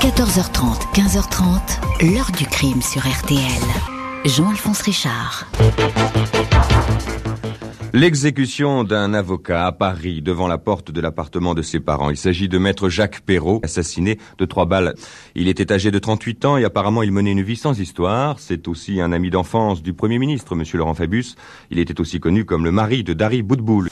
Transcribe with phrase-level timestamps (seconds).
[0.00, 3.40] 14h30, 15h30, l'heure du crime sur RTL.
[4.24, 5.48] Jean-Alphonse Richard.
[7.92, 12.10] L'exécution d'un avocat à Paris devant la porte de l'appartement de ses parents.
[12.10, 14.94] Il s'agit de maître Jacques Perrault, assassiné de trois balles.
[15.34, 18.38] Il était âgé de 38 ans et apparemment il menait une vie sans histoire.
[18.38, 21.34] C'est aussi un ami d'enfance du Premier ministre, Monsieur Laurent Fabius.
[21.72, 23.88] Il était aussi connu comme le mari de Dari Boudboul.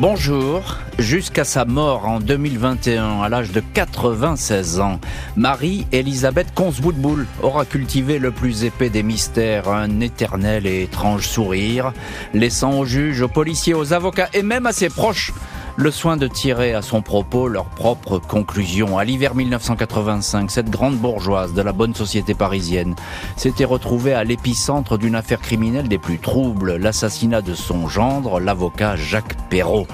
[0.00, 0.78] Bonjour.
[0.98, 4.98] Jusqu'à sa mort en 2021, à l'âge de 96 ans,
[5.36, 11.92] Marie-Elisabeth Consboudboul aura cultivé le plus épais des mystères, un éternel et étrange sourire,
[12.32, 15.34] laissant aux juges, aux policiers, aux avocats et même à ses proches
[15.80, 18.98] le soin de tirer à son propos leurs propres conclusions.
[18.98, 22.94] À l'hiver 1985, cette grande bourgeoise de la bonne société parisienne
[23.36, 28.96] s'était retrouvée à l'épicentre d'une affaire criminelle des plus troubles, l'assassinat de son gendre, l'avocat
[28.96, 29.86] Jacques Perrault.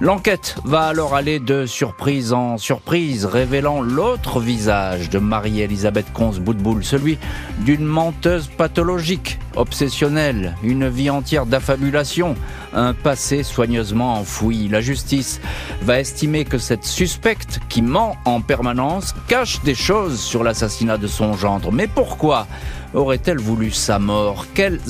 [0.00, 7.18] L'enquête va alors aller de surprise en surprise, révélant l'autre visage de Marie-Elisabeth Consboudboul, celui
[7.60, 12.34] d'une menteuse pathologique, obsessionnelle, une vie entière d'affabulation,
[12.74, 14.68] un passé soigneusement enfoui.
[14.68, 15.40] La justice
[15.82, 21.06] va estimer que cette suspecte qui ment en permanence cache des choses sur l'assassinat de
[21.06, 21.72] son gendre.
[21.72, 22.46] Mais pourquoi
[22.94, 24.46] aurait-elle voulu sa mort?
[24.54, 24.80] Quel,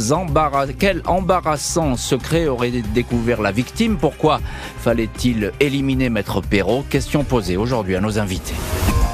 [0.79, 3.97] Quel embarrassant secret aurait découvert la victime?
[3.97, 4.41] Pourquoi
[4.79, 6.85] fallait-il éliminer Maître Perrault?
[6.89, 8.55] Question posée aujourd'hui à nos invités.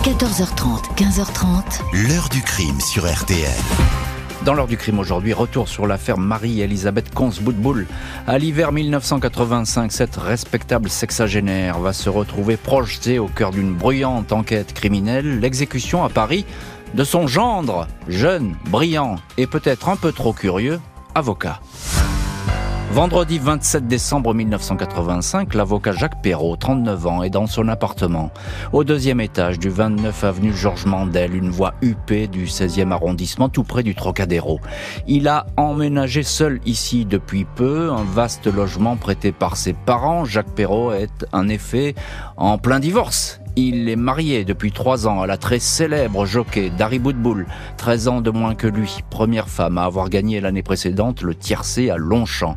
[0.02, 2.08] 14h30, 15h30.
[2.08, 4.09] L'heure du crime sur RTL.
[4.44, 7.86] Dans l'heure du crime aujourd'hui, retour sur l'affaire Marie-Elisabeth Consboudboul.
[8.26, 14.72] À l'hiver 1985, cette respectable sexagénaire va se retrouver projetée au cœur d'une bruyante enquête
[14.72, 16.46] criminelle, l'exécution à Paris
[16.94, 20.80] de son gendre, jeune, brillant et peut-être un peu trop curieux,
[21.14, 21.60] avocat.
[22.92, 28.32] Vendredi 27 décembre 1985, l'avocat Jacques Perrault, 39 ans, est dans son appartement,
[28.72, 33.62] au deuxième étage du 29 avenue Georges Mandel, une voie huppée du 16e arrondissement, tout
[33.62, 34.58] près du Trocadéro.
[35.06, 40.24] Il a emménagé seul ici depuis peu, un vaste logement prêté par ses parents.
[40.24, 41.94] Jacques Perrault est en effet
[42.36, 43.40] en plein divorce.
[43.62, 47.44] Il est marié depuis trois ans à la très célèbre jockey Dari Boudboul,
[47.76, 51.90] 13 ans de moins que lui, première femme à avoir gagné l'année précédente le tiercé
[51.90, 52.56] à Longchamp.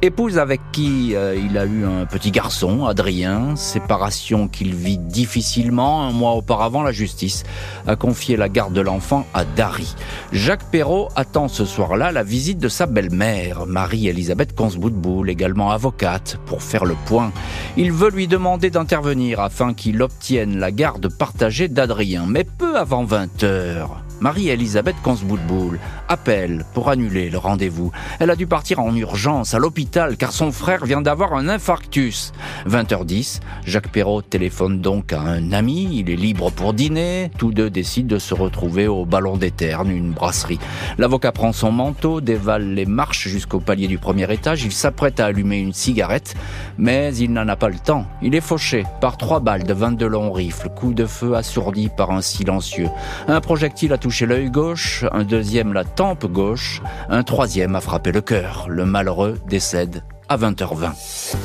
[0.00, 6.04] Épouse avec qui euh, il a eu un petit garçon, Adrien, séparation qu'il vit difficilement.
[6.08, 7.42] Un mois auparavant, la justice
[7.86, 9.94] a confié la garde de l'enfant à Dari.
[10.32, 16.62] Jacques Perrault attend ce soir-là la visite de sa belle-mère, Marie-Elisabeth Consboudboul, également avocate, pour
[16.62, 17.32] faire le point.
[17.76, 22.26] Il veut lui demander d'intervenir afin qu'il obtienne la garde partagée d'Adrien.
[22.28, 27.92] Mais peu avant 20 heures, Marie-Elisabeth Consboudboul appelle pour annuler le rendez-vous.
[28.18, 32.32] Elle a dû partir en urgence à l'hôpital car son frère vient d'avoir un infarctus.
[32.68, 37.70] 20h10, Jacques Perrault téléphone donc à un ami, il est libre pour dîner, tous deux
[37.70, 40.58] décident de se retrouver au Ballon des Ternes, une brasserie.
[40.98, 45.26] L'avocat prend son manteau, dévale les marches jusqu'au palier du premier étage, il s'apprête à
[45.26, 46.34] allumer une cigarette,
[46.76, 48.06] mais il n'en a pas le temps.
[48.22, 52.10] Il est fauché par trois balles de 22 longs rifles, coup de feu assourdi par
[52.10, 52.88] un silencieux.
[53.26, 56.80] Un projectile a touché gauche, un deuxième la tempe gauche,
[57.10, 58.64] un troisième a frappé le cœur.
[58.66, 61.36] Le malheureux décède à 20h20.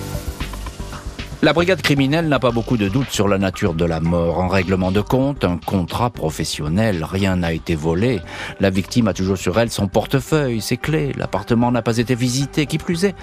[1.41, 4.41] La brigade criminelle n'a pas beaucoup de doutes sur la nature de la mort.
[4.41, 8.22] Un règlement de compte, un contrat professionnel, rien n'a été volé.
[8.62, 11.12] La victime a toujours sur elle son portefeuille, ses clés.
[11.18, 12.66] L'appartement n'a pas été visité.
[12.66, 13.16] Qui plus est,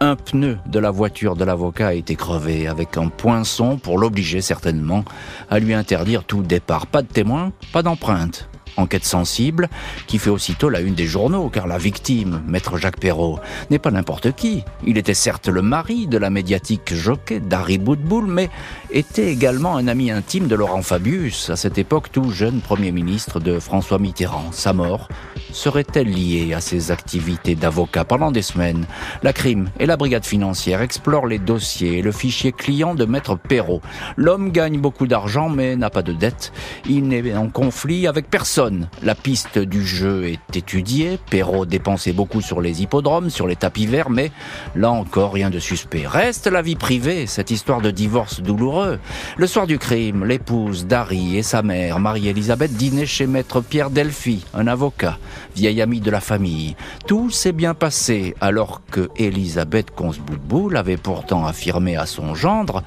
[0.00, 4.40] un pneu de la voiture de l'avocat a été crevé avec un poinçon pour l'obliger
[4.40, 5.04] certainement
[5.50, 6.88] à lui interdire tout départ.
[6.88, 8.48] Pas de témoin, pas d'empreinte
[8.78, 9.68] enquête sensible,
[10.06, 13.38] qui fait aussitôt la une des journaux, car la victime, maître Jacques Perrault,
[13.70, 14.64] n'est pas n'importe qui.
[14.86, 18.50] Il était certes le mari de la médiatique jockey d'Harry Boudboul, mais
[18.90, 23.40] était également un ami intime de Laurent Fabius, à cette époque tout jeune Premier ministre
[23.40, 24.52] de François Mitterrand.
[24.52, 25.08] Sa mort
[25.52, 28.86] serait-elle liée à ses activités d'avocat pendant des semaines?
[29.22, 33.36] La crime et la brigade financière explorent les dossiers et le fichier client de maître
[33.36, 33.80] Perrault.
[34.16, 36.52] L'homme gagne beaucoup d'argent mais n'a pas de dette.
[36.88, 38.67] Il n'est en conflit avec personne
[39.02, 41.18] la piste du jeu est étudiée.
[41.30, 44.30] Perrault dépensait beaucoup sur les hippodromes, sur les tapis verts, mais
[44.74, 46.06] là encore rien de suspect.
[46.06, 48.98] Reste la vie privée, cette histoire de divorce douloureux.
[49.36, 54.44] Le soir du crime, l'épouse d'Harry et sa mère, Marie-Elisabeth, dînaient chez maître Pierre Delphi,
[54.54, 55.18] un avocat,
[55.56, 56.76] vieil ami de la famille.
[57.06, 62.82] Tout s'est bien passé alors que Elisabeth Consboudboul avait pourtant affirmé à son gendre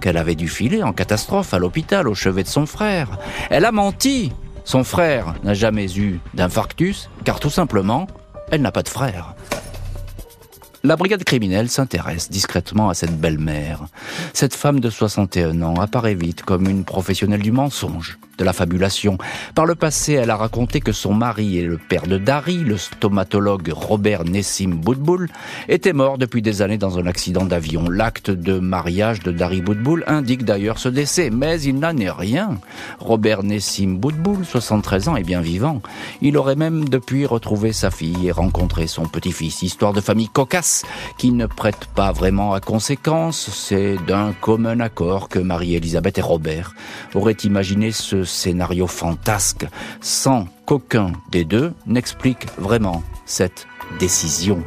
[0.00, 3.18] qu'elle avait dû filer en catastrophe à l'hôpital au chevet de son frère.
[3.50, 4.32] Elle a menti
[4.66, 8.08] son frère n'a jamais eu d'infarctus, car tout simplement,
[8.50, 9.34] elle n'a pas de frère.
[10.86, 13.86] La brigade criminelle s'intéresse discrètement à cette belle-mère.
[14.32, 19.18] Cette femme de 61 ans apparaît vite comme une professionnelle du mensonge, de la fabulation.
[19.56, 22.76] Par le passé, elle a raconté que son mari et le père de Dari, le
[22.76, 25.28] stomatologue Robert Nessim Boudboul,
[25.68, 27.88] était mort depuis des années dans un accident d'avion.
[27.88, 32.60] L'acte de mariage de Dari Boudboul indique d'ailleurs ce décès, mais il n'en est rien.
[33.00, 35.82] Robert Nessim Boudboul, 73 ans, est bien vivant.
[36.22, 39.62] Il aurait même depuis retrouvé sa fille et rencontré son petit-fils.
[39.62, 40.75] Histoire de famille cocasse
[41.18, 43.50] qui ne prête pas vraiment à conséquence.
[43.52, 46.74] C'est d'un commun accord que Marie-Elisabeth et Robert
[47.14, 49.66] auraient imaginé ce scénario fantasque
[50.00, 53.66] sans qu'aucun des deux n'explique vraiment cette
[53.98, 54.62] décision.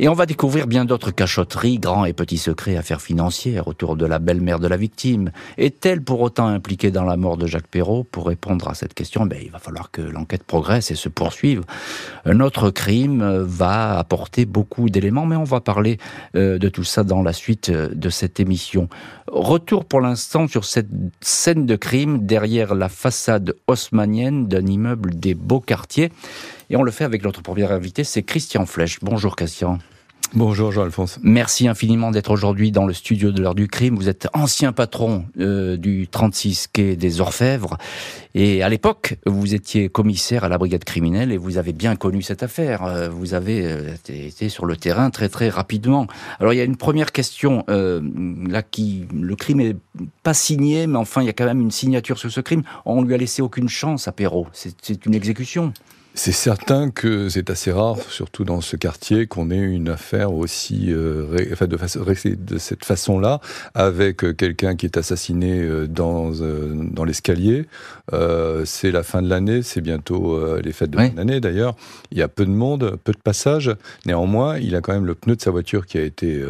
[0.00, 4.04] Et on va découvrir bien d'autres cachotteries, grands et petits secrets, affaires financières autour de
[4.04, 5.30] la belle-mère de la victime.
[5.56, 9.24] Est-elle pour autant impliquée dans la mort de Jacques Perrault Pour répondre à cette question,
[9.24, 11.62] ben, il va falloir que l'enquête progresse et se poursuive.
[12.24, 15.98] Un autre crime va apporter beaucoup d'éléments, mais on va parler
[16.34, 18.88] euh, de tout ça dans la suite euh, de cette émission.
[19.28, 20.90] Retour pour l'instant sur cette
[21.20, 26.10] scène de crime derrière la façade haussmanienne d'un immeuble des beaux quartiers.
[26.70, 28.98] Et on le fait avec notre premier invité, c'est Christian Flech.
[29.02, 29.78] Bonjour Christian.
[30.36, 31.20] Bonjour Jean-Alphonse.
[31.22, 33.94] Merci infiniment d'être aujourd'hui dans le studio de l'heure du crime.
[33.94, 37.78] Vous êtes ancien patron euh, du 36 quai des Orfèvres
[38.34, 42.20] et à l'époque, vous étiez commissaire à la brigade criminelle et vous avez bien connu
[42.20, 42.82] cette affaire.
[42.82, 46.08] Euh, vous avez euh, été sur le terrain très très rapidement.
[46.40, 49.76] Alors il y a une première question là qui le crime est
[50.24, 52.62] pas signé, mais enfin il y a quand même une signature sur ce crime.
[52.86, 54.48] On lui a laissé aucune chance à Perrault.
[54.52, 55.72] C'est une exécution.
[56.16, 60.92] C'est certain que c'est assez rare, surtout dans ce quartier, qu'on ait une affaire aussi,
[60.92, 61.76] euh, enfin de,
[62.36, 63.40] de, cette façon-là,
[63.74, 67.66] avec euh, quelqu'un qui est assassiné euh, dans, dans l'escalier.
[68.64, 71.74] c'est la fin de l'année, c'est bientôt les fêtes de l'année d'ailleurs.
[72.12, 73.74] Il y a peu de monde, peu de passages.
[74.06, 76.40] Néanmoins, il a quand même le pneu de sa voiture qui a été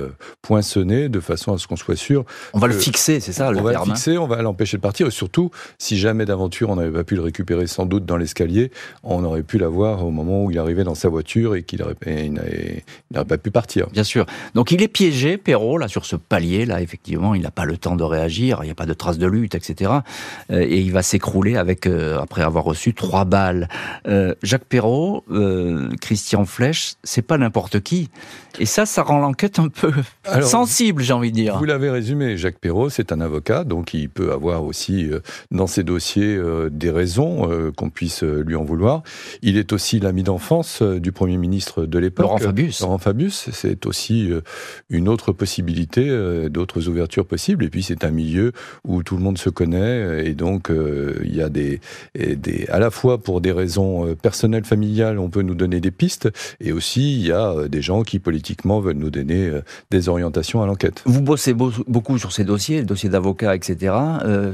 [0.42, 2.26] poinçonné de façon à ce qu'on soit sûr.
[2.52, 4.76] On va le fixer, c'est ça le On va le hein fixer, on va l'empêcher
[4.76, 5.06] de partir.
[5.06, 8.70] Et surtout, si jamais d'aventure on n'avait pas pu le récupérer sans doute dans l'escalier,
[9.02, 13.24] on aurait pu l'avoir au moment où il arrivait dans sa voiture et qu'il n'aurait
[13.24, 13.88] pas pu partir.
[13.88, 14.26] Bien sûr.
[14.54, 17.76] Donc il est piégé, Perrault, là, sur ce palier, là, effectivement, il n'a pas le
[17.76, 19.90] temps de réagir, il n'y a pas de traces de lutte, etc.
[20.50, 23.68] Euh, et il va s'écrouler avec, euh, après avoir reçu trois balles.
[24.06, 25.24] Euh, Jacques Perrault,
[26.00, 28.10] Christian Flech, c'est pas n'importe qui.
[28.58, 29.92] Et ça, ça rend l'enquête un peu
[30.42, 31.58] sensible, j'ai envie de dire.
[31.58, 35.10] Vous l'avez résumé, Jacques Perrault, c'est un avocat, donc il peut avoir aussi
[35.50, 36.38] dans ses dossiers
[36.70, 39.02] des raisons qu'on puisse lui en vouloir.
[39.46, 42.24] Il est aussi l'ami d'enfance euh, du Premier ministre de l'époque.
[42.24, 42.80] Laurent Fabius.
[42.80, 44.40] Laurent Fabius, c'est aussi euh,
[44.88, 47.62] une autre possibilité, euh, d'autres ouvertures possibles.
[47.66, 48.52] Et puis c'est un milieu
[48.84, 51.80] où tout le monde se connaît et donc il y a des,
[52.14, 56.30] des, à la fois pour des raisons personnelles, familiales, on peut nous donner des pistes,
[56.60, 59.50] et aussi il y a des gens qui politiquement veulent nous donner
[59.90, 61.02] des orientations à l'enquête.
[61.04, 63.94] Vous bossez beaucoup sur ces dossiers, le dossier d'avocat, etc.,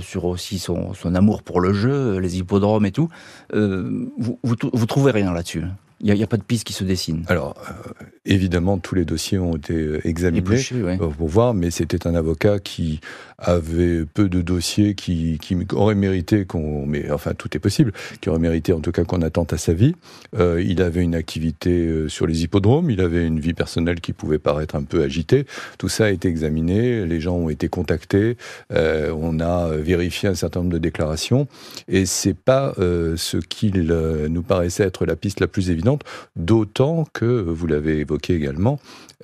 [0.00, 3.08] sur aussi son, son, amour pour le jeu, les hippodromes et tout.
[3.52, 5.64] vous, vous, vous trouvez rien là-dessus
[6.02, 7.24] il n'y a, pas de piste qui se dessine.
[7.28, 7.92] Alors, euh,
[8.24, 10.56] évidemment, tous les dossiers ont été euh, examinés
[10.98, 13.00] pour voir, mais c'était un avocat qui
[13.40, 18.28] avait peu de dossiers, qui, qui aurait mérité qu'on, mais enfin tout est possible, qui
[18.28, 19.94] aurait mérité en tout cas qu'on attente à sa vie.
[20.38, 24.12] Euh, il avait une activité euh, sur les hippodromes, il avait une vie personnelle qui
[24.12, 25.46] pouvait paraître un peu agitée.
[25.78, 28.36] Tout ça a été examiné, les gens ont été contactés,
[28.72, 31.48] euh, on a vérifié un certain nombre de déclarations,
[31.88, 33.80] et c'est pas euh, ce qu'il
[34.28, 36.02] nous paraissait être la piste la plus évidente,
[36.36, 38.78] d'autant que vous l'avez évoqué également,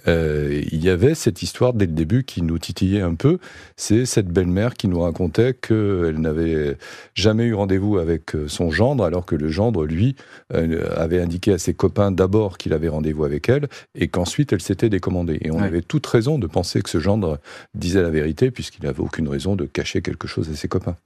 [0.06, 3.38] euh, il y avait cette histoire dès le début qui nous titillait un peu.
[3.76, 6.76] C'est cette belle-mère qui nous racontait qu'elle n'avait
[7.14, 10.14] jamais eu rendez-vous avec euh, son gendre, alors que le gendre, lui,
[10.54, 14.62] euh, avait indiqué à ses copains d'abord qu'il avait rendez-vous avec elle, et qu'ensuite elle
[14.62, 15.38] s'était décommandée.
[15.42, 17.38] Et on avait toute raison de penser que ce gendre
[17.74, 20.96] disait la vérité, puisqu'il n'avait aucune raison de cacher quelque chose à ses copains.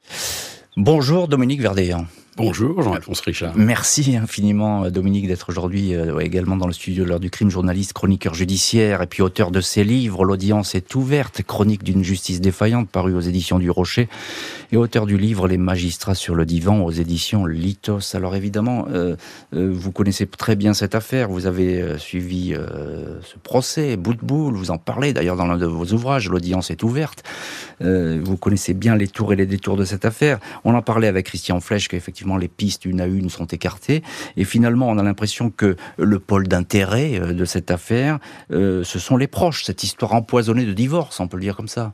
[0.76, 2.06] Bonjour Dominique Verdéan.
[2.36, 3.54] Bonjour Jean-Alphonse Richard.
[3.56, 7.92] Merci infiniment Dominique d'être aujourd'hui euh, également dans le studio de l'heure du crime, journaliste,
[7.92, 12.88] chroniqueur judiciaire et puis auteur de ses livres L'audience est ouverte, chronique d'une justice défaillante
[12.88, 14.08] paru aux éditions du Rocher
[14.70, 18.14] et auteur du livre Les magistrats sur le divan aux éditions Litos.
[18.14, 19.16] Alors évidemment, euh,
[19.54, 24.54] euh, vous connaissez très bien cette affaire, vous avez suivi ce procès, bout de boule,
[24.54, 27.24] vous en parlez d'ailleurs dans l'un de vos ouvrages, L'audience est ouverte.
[27.80, 30.38] vous connaissez bien les tours et les détours de cette affaire.
[30.64, 34.02] On en parlait avec Christian Flech qu'effectivement les pistes une à une sont écartées.
[34.36, 38.18] Et finalement, on a l'impression que le pôle d'intérêt euh, de cette affaire,
[38.52, 41.68] euh, ce sont les proches, cette histoire empoisonnée de divorce, on peut le dire comme
[41.68, 41.92] ça.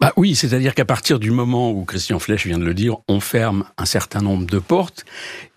[0.00, 3.20] Bah oui, c'est-à-dire qu'à partir du moment où Christian Flech vient de le dire, on
[3.20, 5.04] ferme un certain nombre de portes.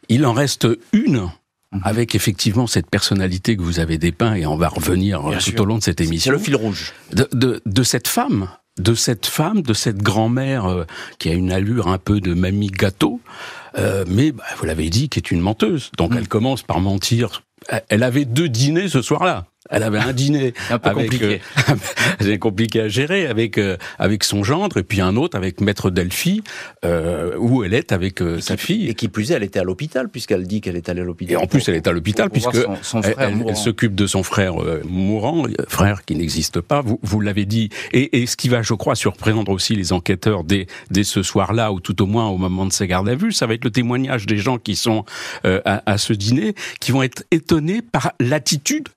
[0.09, 1.29] Il en reste une
[1.71, 1.81] mhm.
[1.83, 5.77] avec effectivement cette personnalité que vous avez dépeint, et on va revenir tout au long
[5.77, 6.31] de cette émission.
[6.31, 6.93] C'est le fil rouge.
[7.11, 10.85] De, de, de cette femme de cette femme, de cette grand-mère euh,
[11.19, 13.21] qui a une allure un peu de mamie gâteau,
[13.77, 15.91] euh, mais bah, vous l'avez dit, qui est une menteuse.
[15.97, 16.17] Donc mm.
[16.17, 17.43] elle commence par mentir.
[17.89, 19.45] Elle avait deux dîners ce soir-là.
[19.69, 21.41] Elle avait un dîner un peu compliqué,
[22.21, 25.89] euh, compliqué à gérer avec euh, avec son gendre et puis un autre avec maître
[25.89, 26.43] Delphi
[26.83, 28.89] euh, où elle est avec euh, sa fille.
[28.89, 31.33] Et qui plus est, elle était à l'hôpital puisqu'elle dit qu'elle est allée à l'hôpital.
[31.33, 34.55] Et en plus, elle est à l'hôpital puisque son, elle, elle s'occupe de son frère
[34.85, 36.81] mourant, frère qui n'existe pas.
[36.81, 37.69] Vous vous l'avez dit.
[37.93, 41.71] Et, et, ce qui va, je crois, surprendre aussi les enquêteurs dès dès ce soir-là
[41.71, 43.71] ou tout au moins au moment de ses gardes à vue, ça va être le
[43.71, 45.05] témoignage des gens qui sont
[45.43, 48.89] à, à ce dîner, qui vont être étonnés par l'attitude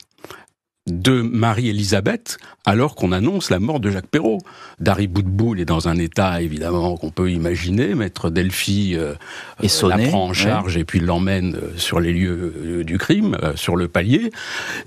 [0.86, 4.38] de Marie-Élisabeth alors qu'on annonce la mort de Jacques Perrault.
[4.78, 7.94] Dari Boudboul est dans un état évidemment qu'on peut imaginer.
[7.94, 9.14] Maître Delphi euh,
[9.62, 13.36] euh la prend en charge et puis l'emmène euh, sur les lieux euh, du crime,
[13.54, 14.30] sur le palier.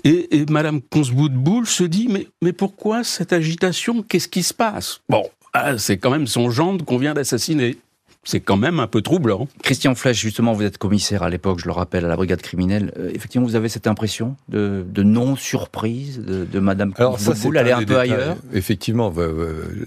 [0.04, 4.04] Et, et Madame Consboudboul se dit mais, mais pourquoi cette agitation?
[4.04, 5.02] Qu'est-ce qui se passe?
[5.10, 7.78] Bon, ah, c'est quand même son gendre qu'on vient d'assassiner
[8.24, 9.48] c'est quand même un peu troublant.
[9.64, 12.92] Christian Flech, justement, vous êtes commissaire à l'époque, je le rappelle, à la brigade criminelle.
[12.98, 17.72] Euh, effectivement, vous avez cette impression de, non-surprise de, de, Madame Alors ça, elle est
[17.72, 19.14] un peu ailleurs Effectivement,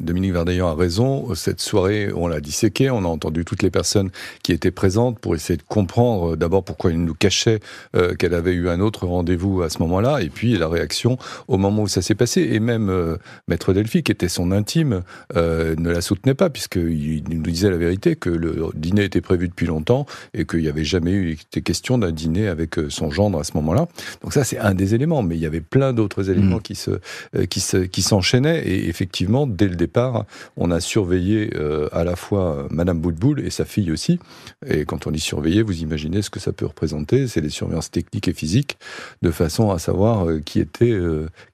[0.00, 1.34] Dominique Verdaillon a raison.
[1.34, 4.10] Cette soirée, on l'a disséquée, on a entendu toutes les personnes
[4.42, 7.60] qui étaient présentes pour essayer de comprendre euh, d'abord pourquoi il nous cachait
[7.94, 11.58] euh, qu'elle avait eu un autre rendez-vous à ce moment-là, et puis la réaction au
[11.58, 12.48] moment où ça s'est passé.
[12.52, 15.02] Et même Maître Delphi, qui était son intime,
[15.34, 19.66] ne la soutenait pas, puisqu'il nous disait la vérité, que le dîner était prévu depuis
[19.66, 23.40] longtemps et qu'il n'y avait jamais eu été question d'un dîner avec euh, son gendre
[23.40, 23.88] à ce moment-là.
[24.22, 26.62] Donc ça, c'est un des éléments, mais il y avait plein d'autres éléments mm.
[26.62, 26.90] qui se
[27.34, 30.24] euh, qui se, qui s'enchaînaient et effectivement, dès le départ,
[30.56, 34.20] on a surveillé euh, à la fois Madame Boutboul et sa fille aussi.
[34.66, 37.26] Et quand on dit surveiller, vous imaginez ce que ça peut représenter.
[37.26, 38.78] C'est des surveillances techniques et physiques
[39.22, 40.96] de façon à savoir qui étaient,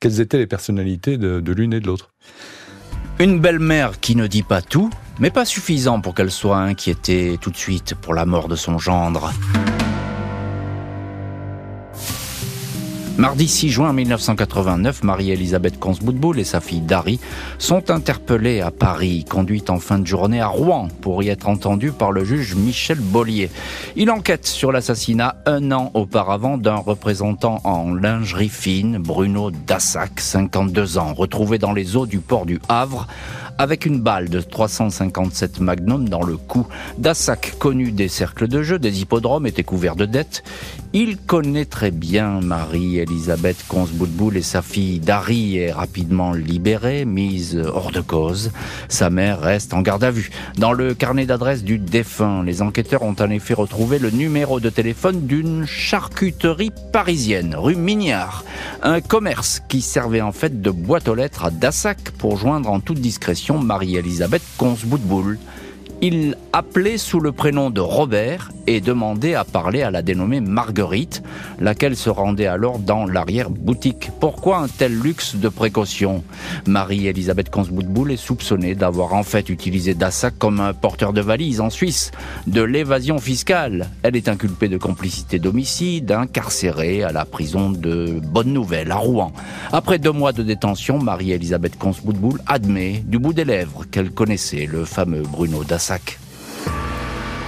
[0.00, 2.10] quelles étaient les personnalités de, de l'une et de l'autre.
[3.20, 7.50] Une belle-mère qui ne dit pas tout, mais pas suffisant pour qu'elle soit inquiétée tout
[7.50, 9.32] de suite pour la mort de son gendre.
[13.18, 17.18] Mardi 6 juin 1989, Marie-Elisabeth Consboudboul et sa fille Dari
[17.58, 21.90] sont interpellées à Paris, conduites en fin de journée à Rouen pour y être entendues
[21.90, 23.50] par le juge Michel Bollier.
[23.96, 30.98] Il enquête sur l'assassinat un an auparavant d'un représentant en lingerie fine, Bruno Dassac, 52
[30.98, 33.08] ans, retrouvé dans les eaux du port du Havre
[33.58, 36.66] avec une balle de 357 Magnum dans le cou.
[36.96, 40.44] Dassac, connu des cercles de jeu, des hippodromes, était couvert de dettes.
[40.92, 47.90] Il connaît très bien Marie-Elisabeth Consboudboul et sa fille Dari est rapidement libérée, mise hors
[47.90, 48.52] de cause.
[48.88, 50.30] Sa mère reste en garde à vue.
[50.56, 54.70] Dans le carnet d'adresse du défunt, les enquêteurs ont en effet retrouvé le numéro de
[54.70, 58.44] téléphone d'une charcuterie parisienne, rue Mignard.
[58.82, 62.80] Un commerce qui servait en fait de boîte aux lettres à Dassac pour joindre en
[62.80, 65.38] toute discrétion Marie-Elisabeth Consboudboul.
[66.00, 71.24] Il appelait sous le prénom de Robert et demandait à parler à la dénommée Marguerite,
[71.58, 74.10] laquelle se rendait alors dans l'arrière-boutique.
[74.20, 76.22] Pourquoi un tel luxe de précaution?
[76.66, 81.70] Marie-Elisabeth Consboudboul est soupçonnée d'avoir en fait utilisé Dassac comme un porteur de valise en
[81.70, 82.12] Suisse,
[82.46, 83.88] de l'évasion fiscale.
[84.04, 89.32] Elle est inculpée de complicité d'homicide, incarcérée à la prison de Bonne Nouvelle à Rouen.
[89.72, 94.84] Après deux mois de détention, Marie-Elisabeth Consboudboul admet du bout des lèvres qu'elle connaissait le
[94.84, 95.64] fameux Bruno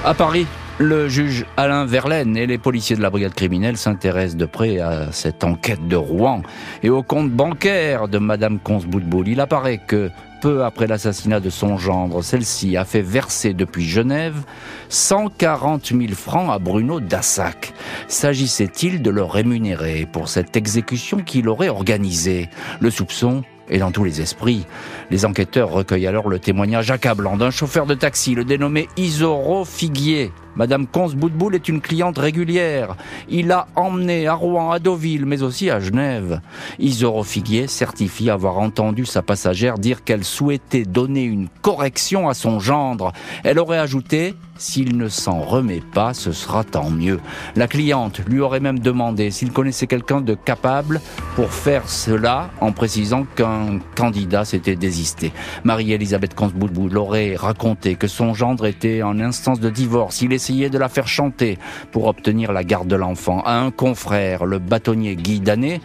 [0.04, 0.46] À Paris,
[0.78, 5.12] le juge Alain Verlaine et les policiers de la brigade criminelle s'intéressent de près à
[5.12, 6.40] cette enquête de Rouen
[6.82, 9.28] et au compte bancaire de Madame Consboudboul.
[9.28, 14.42] Il apparaît que peu après l'assassinat de son gendre, celle-ci a fait verser depuis Genève
[14.88, 17.74] 140 000 francs à Bruno Dassac.
[18.08, 22.48] S'agissait-il de le rémunérer pour cette exécution qu'il aurait organisée?
[22.80, 24.66] Le soupçon et dans tous les esprits.
[25.10, 30.32] Les enquêteurs recueillent alors le témoignage accablant d'un chauffeur de taxi, le dénommé Isoro Figuier.
[30.56, 32.96] Madame Consboudboul est une cliente régulière.
[33.28, 36.40] Il l'a emmenée à Rouen, à Deauville, mais aussi à Genève.
[36.78, 42.60] Isoro Figuier certifie avoir entendu sa passagère dire qu'elle souhaitait donner une correction à son
[42.60, 43.12] gendre.
[43.44, 47.18] Elle aurait ajouté s'il ne s'en remet pas, ce sera tant mieux.
[47.56, 51.00] La cliente lui aurait même demandé s'il connaissait quelqu'un de capable
[51.34, 55.32] pour faire cela en précisant qu'un candidat s'était désisté.
[55.64, 60.20] Marie-Elisabeth Consboudboul aurait raconté que son gendre était en instance de divorce.
[60.40, 61.58] Essayait de la faire chanter
[61.92, 63.42] pour obtenir la garde de l'enfant.
[63.44, 65.82] À un confrère, le bâtonnier Guy Danet,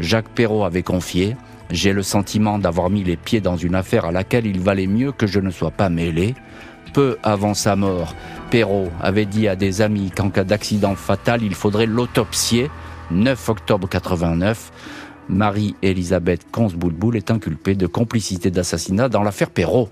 [0.00, 1.36] Jacques Perrault avait confié
[1.70, 5.12] j'ai le sentiment d'avoir mis les pieds dans une affaire à laquelle il valait mieux
[5.12, 6.34] que je ne sois pas mêlé.
[6.94, 8.14] peu avant sa mort.
[8.50, 12.70] Perrault avait dit à des amis qu'en cas d'accident fatal, il faudrait l'autopsier.
[13.10, 14.72] 9 octobre 89,
[15.28, 19.90] Marie-Elisabeth Consboulboul est inculpée de complicité d'assassinat dans l'affaire Perrault.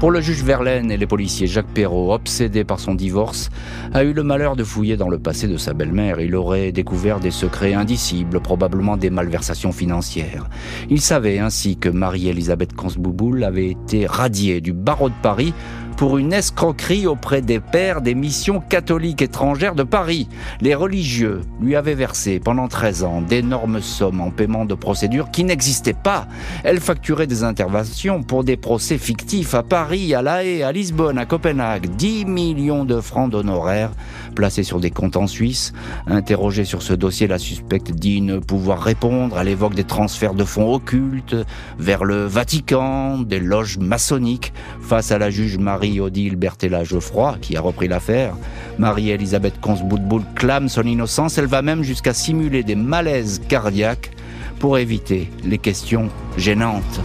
[0.00, 3.50] Pour le juge Verlaine et les policiers, Jacques Perrault, obsédé par son divorce,
[3.92, 6.20] a eu le malheur de fouiller dans le passé de sa belle-mère.
[6.20, 10.48] Il aurait découvert des secrets indicibles, probablement des malversations financières.
[10.88, 15.52] Il savait ainsi que Marie-Elisabeth Consbouboul avait été radiée du barreau de Paris
[15.98, 20.28] pour une escroquerie auprès des pères des missions catholiques étrangères de Paris.
[20.60, 25.42] Les religieux lui avaient versé pendant 13 ans d'énormes sommes en paiement de procédures qui
[25.42, 26.28] n'existaient pas.
[26.62, 31.18] Elle facturait des interventions pour des procès fictifs à Paris, à La Haye, à Lisbonne,
[31.18, 31.88] à Copenhague.
[31.96, 33.90] 10 millions de francs d'honoraires
[34.36, 35.72] placés sur des comptes en Suisse.
[36.06, 39.36] Interrogée sur ce dossier, la suspecte dit ne pouvoir répondre.
[39.40, 41.34] Elle évoque des transferts de fonds occultes
[41.80, 44.52] vers le Vatican, des loges maçonniques.
[44.80, 48.34] Face à la juge Marie Marie-Odile Bertella Geoffroy, qui a repris l'affaire.
[48.78, 51.38] Marie-Elisabeth Consboudboul clame son innocence.
[51.38, 54.10] Elle va même jusqu'à simuler des malaises cardiaques
[54.58, 57.00] pour éviter les questions gênantes.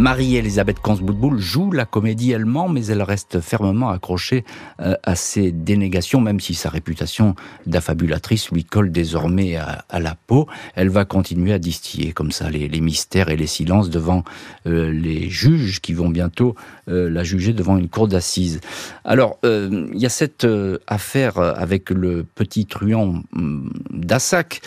[0.00, 4.46] Marie-Elisabeth Consboudboul joue la comédie elle-même, mais elle reste fermement accrochée
[4.80, 7.34] euh, à ses dénégations, même si sa réputation
[7.66, 10.48] d'affabulatrice lui colle désormais à, la peau.
[10.74, 14.24] Elle va continuer à distiller comme ça les, mystères et les silences devant
[14.66, 16.54] euh, les juges qui vont bientôt
[16.88, 18.62] euh, la juger devant une cour d'assises.
[19.04, 20.46] Alors, il y a cette
[20.86, 24.62] affaire avec le petit truand hum, d'Assac.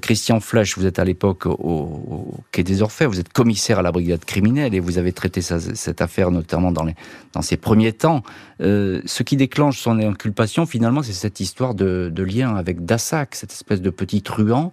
[0.00, 3.82] Christian Flash, vous êtes à l'époque au, au Quai des Orfèvres, vous êtes commissaire à
[3.82, 6.94] la brigade criminelle et vous avez traité cette affaire notamment dans, les,
[7.32, 8.22] dans ses premiers temps.
[8.60, 13.52] Euh, ce qui déclenche son inculpation, finalement, c'est cette histoire de, lien avec Dassac, cette
[13.52, 14.72] espèce de petit truand,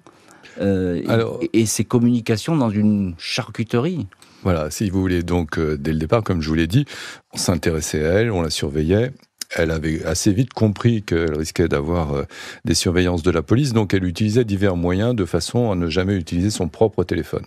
[0.61, 1.01] euh,
[1.53, 4.07] et, ses communications dans une charcuterie.
[4.43, 6.85] Voilà, si vous voulez, donc euh, dès le départ, comme je vous l'ai dit,
[7.33, 9.11] on s'intéressait à elle, on la surveillait,
[9.55, 12.23] elle avait assez vite compris qu'elle risquait d'avoir euh,
[12.65, 16.15] des surveillances de la police, donc elle utilisait divers moyens de façon à ne jamais
[16.15, 17.45] utiliser son propre téléphone.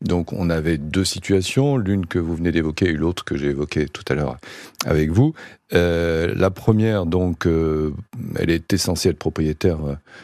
[0.00, 3.86] Donc on avait deux situations, l'une que vous venez d'évoquer et l'autre que j'ai évoquée
[3.88, 4.38] tout à l'heure
[4.86, 5.34] avec vous.
[5.72, 7.92] Euh, la première, donc, euh,
[8.36, 9.78] elle était censée être propriétaire,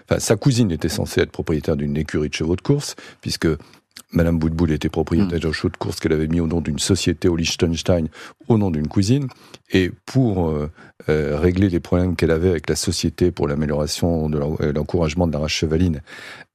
[0.09, 3.49] enfin sa cousine était censée être propriétaire d'une écurie de chevaux de course, puisque
[4.17, 7.29] Madame Boudboul était propriétaire d'un chevaux de course qu'elle avait mis au nom d'une société
[7.29, 8.09] au Liechtenstein,
[8.49, 9.29] au nom d'une cousine.
[9.73, 10.71] Et pour euh,
[11.11, 15.33] euh, régler les problèmes qu'elle avait avec la société pour l'amélioration de euh, l'encouragement de
[15.35, 16.01] la race chevaline,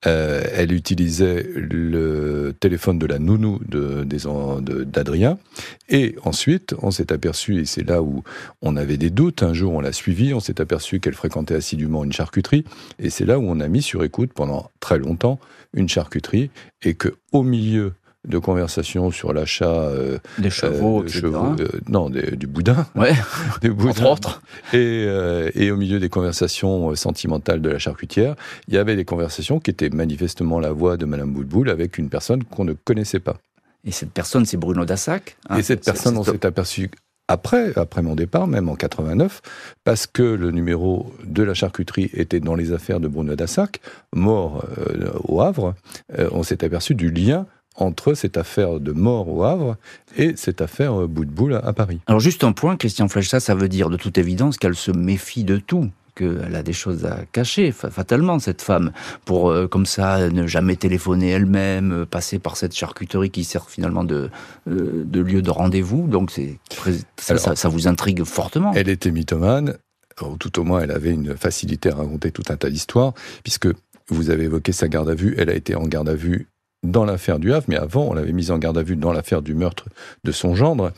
[0.04, 5.34] elle utilisait le téléphone de la nounou d'Adrien.
[5.34, 8.24] De, et ensuite, on s'est aperçu, et c'est là où
[8.64, 12.04] on avait des doutes, un jour on l'a suivi, on s'est aperçu qu'elle fréquentait assidûment
[12.04, 12.66] une charcuterie.
[12.98, 15.40] Et c'est là où on a mis sur écoute pendant très longtemps
[15.74, 16.50] une charcuterie
[16.82, 17.94] et que au milieu
[18.28, 23.14] de conversations sur l'achat euh, des chevaux, euh, euh, non, du boudin, ouais,
[23.62, 24.42] des boudins, autres,
[24.74, 25.08] et,
[25.56, 28.36] et au milieu des conversations sentimentales de la charcutière,
[28.68, 32.10] il y avait des conversations qui étaient manifestement la voix de Madame Boudboul avec une
[32.10, 33.38] personne qu'on ne connaissait pas.
[33.84, 35.38] Et cette personne, c'est Bruno Dassac.
[35.50, 36.92] Hein, et cette personne, on s'est aperçu
[37.32, 39.42] après, après mon départ, même en 89,
[39.84, 43.80] parce que le numéro de la charcuterie était dans les affaires de Bruno Dassac,
[44.14, 45.74] mort euh, au Havre,
[46.20, 49.78] euh, on s'est aperçu du lien entre cette affaire de mort au Havre
[50.18, 52.02] et cette affaire bout de boule à Paris.
[52.06, 55.46] Alors juste un point, Christian Flechta, ça veut dire de toute évidence qu'elle se méfie
[55.46, 58.92] de tout qu'elle a des choses à cacher, fatalement, cette femme,
[59.26, 63.70] pour euh, comme ça ne jamais téléphoner elle-même, euh, passer par cette charcuterie qui sert
[63.70, 64.30] finalement de,
[64.70, 66.08] euh, de lieu de rendez-vous.
[66.08, 66.60] Donc c'est
[67.18, 68.72] ça, ça, vous intrigue fortement.
[68.74, 69.78] Elle était mythomane,
[70.22, 73.68] ou tout au moins elle avait une facilité à raconter tout un tas d'histoires, puisque
[74.10, 76.48] vous avez évoqué sa garde à vue, elle a été en garde à vue
[76.84, 79.42] dans l'affaire du Havre, mais avant, on l'avait mise en garde à vue dans l'affaire
[79.42, 79.86] du meurtre
[80.24, 80.92] de son gendre.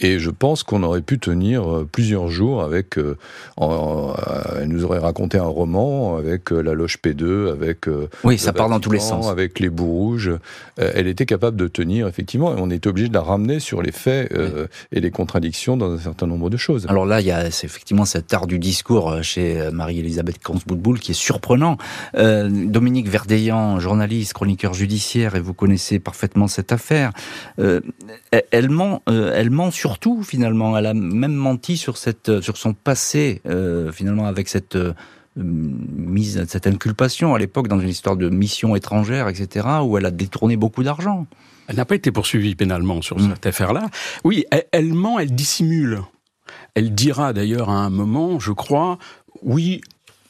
[0.00, 2.98] Et je pense qu'on aurait pu tenir euh, plusieurs jours avec.
[2.98, 3.16] Euh,
[3.60, 4.12] euh,
[4.60, 7.86] elle nous aurait raconté un roman avec la loge P2, avec.
[8.24, 9.28] oui, ça part dans tous les sens.
[9.28, 10.32] Avec les bouts rouges.
[10.76, 13.92] elle était capable de tenir, effectivement, et on était obligé de la ramener sur les
[13.92, 14.32] faits
[14.92, 16.86] et les contradictions dans un certain nombre de choses.
[16.88, 21.14] Alors là, il y a effectivement cet art du discours chez Marie-Elisabeth Kansboudboul qui est
[21.14, 21.76] surprenant.
[22.14, 27.12] Dominique Verdeillan, journaliste, chroniqueur judiciaire, et vous connaissez parfaitement cette affaire,
[27.58, 30.78] elle ment, elle ment sur surtout finalement.
[30.78, 34.94] Elle a même menti sur cette, sur son passé euh, finalement avec cette euh,
[35.36, 40.12] mise, cette inculpation à l'époque dans une histoire de mission étrangère, etc., où elle a
[40.12, 41.26] détourné beaucoup d'argent.
[41.66, 43.30] Elle n'a pas été poursuivie pénalement sur mm.
[43.30, 43.88] cette affaire-là.
[44.22, 46.02] Oui, elle, ment, elle dissimule.
[46.76, 48.96] Elle dira d'ailleurs à un moment, je crois,
[49.42, 49.80] oui,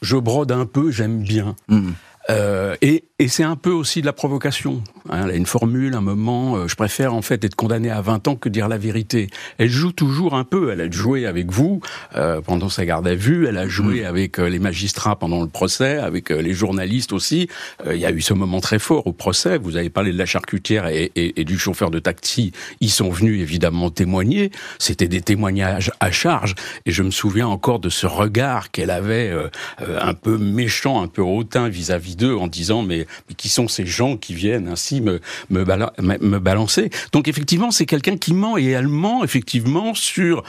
[0.01, 1.55] je brode un peu, j'aime bien.
[1.69, 1.91] Mm.
[2.31, 4.83] Euh, et et c'est un peu aussi de la provocation.
[5.11, 8.01] Hein, elle a une formule, un moment, euh, je préfère en fait être condamné à
[8.01, 9.29] 20 ans que dire la vérité.
[9.59, 11.83] Elle joue toujours un peu, elle a joué avec vous
[12.17, 14.07] euh, pendant sa garde à vue, elle a joué mm.
[14.07, 17.49] avec euh, les magistrats pendant le procès, avec les journalistes aussi.
[17.87, 20.27] Il y a eu ce moment très fort au procès, vous avez parlé de la
[20.27, 25.21] charcutière et, et, et du chauffeur de taxi, ils sont venus évidemment témoigner, c'était des
[25.21, 26.55] témoignages à charge,
[26.87, 29.31] et je me souviens encore de ce regard qu'elle avait
[29.79, 33.87] un peu méchant, un peu hautain vis-à-vis d'eux en disant mais, mais qui sont ces
[33.87, 35.21] gens qui viennent ainsi me,
[35.51, 36.91] me, balancer?
[37.13, 40.43] Donc effectivement, c'est quelqu'un qui ment et elle ment effectivement sur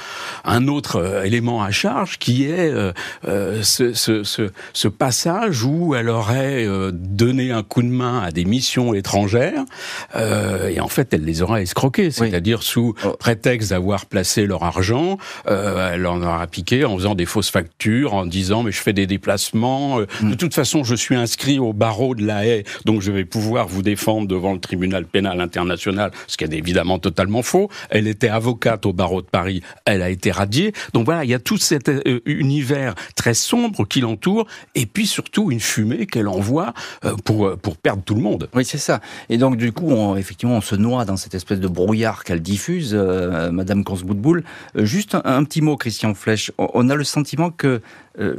[0.46, 2.92] un autre euh, élément à charge qui est euh,
[3.28, 4.24] euh, ce, ce,
[4.74, 9.64] ce, passage où elle aurait donné un coup de main à des missions étrangères
[10.16, 13.16] et en fait elle les aura escroquées, c'est-à-dire sous oh.
[13.18, 18.26] prétexte d'avoir placé leur argent, elle en aura piqué en faisant des fausses factures, en
[18.26, 20.30] disant mais je fais des déplacements, mm.
[20.30, 22.51] de toute façon je suis inscrit au barreau de la
[22.86, 26.54] donc je vais pouvoir vous défendre de devant le tribunal pénal international, ce qui est
[26.54, 27.70] évidemment totalement faux.
[27.92, 30.74] Elle était avocate au barreau de Paris, elle a été radiée.
[30.94, 35.06] Donc voilà, il y a tout cet euh, univers très sombre qui l'entoure, et puis
[35.06, 36.74] surtout une fumée qu'elle envoie
[37.06, 38.50] euh, pour, euh, pour perdre tout le monde.
[38.56, 39.00] Oui, c'est ça.
[39.30, 42.96] Et donc du coup, effectivement, on se noie dans cette espèce de brouillard qu'elle diffuse,
[42.96, 44.44] Madame Consboutboul.
[44.76, 46.52] juste un, petit mot, Christian Flech.
[46.58, 47.82] On a le sentiment que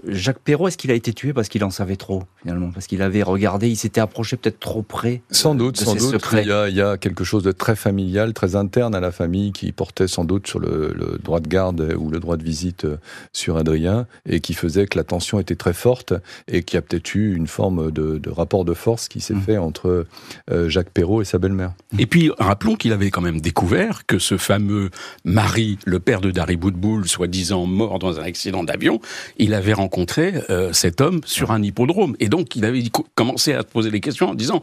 [0.06, 2.70] Jacques Perrault, est-ce qu'il a été tué parce qu'il en savait trop, finalement?
[2.72, 6.22] Parce qu'il avait regardé, il s'était approché peut-être trop près Sans doute, sans doute.
[6.32, 9.12] Il y, a, il y, a, quelque chose de très familial, très interne à la
[9.12, 12.42] famille qui portait sans doute sur le, le, droit de garde ou le droit de
[12.42, 12.96] visite euh,
[13.32, 16.14] sur Adrien et qui faisait que la tension était très forte
[16.48, 19.42] et qui a peut-être eu une forme de, de, rapport de force qui s'est mmh.
[19.42, 20.06] fait entre
[20.50, 21.72] euh, Jacques Perrault et sa belle-mère.
[21.98, 24.90] Et puis, rappelons qu'il avait quand même découvert que ce fameux
[25.24, 29.00] mari, le père de Dari Boudboul, soi-disant mort dans un accident d'avion,
[29.38, 32.16] il avait rencontré euh, cet homme sur un hippodrome.
[32.18, 32.82] Et donc, il avait
[33.14, 34.60] commencé à se poser des questions en disant,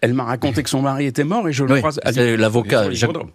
[0.00, 2.00] elle m'a raconté que son mari était mort et je le croise.
[2.16, 2.88] L'avocat,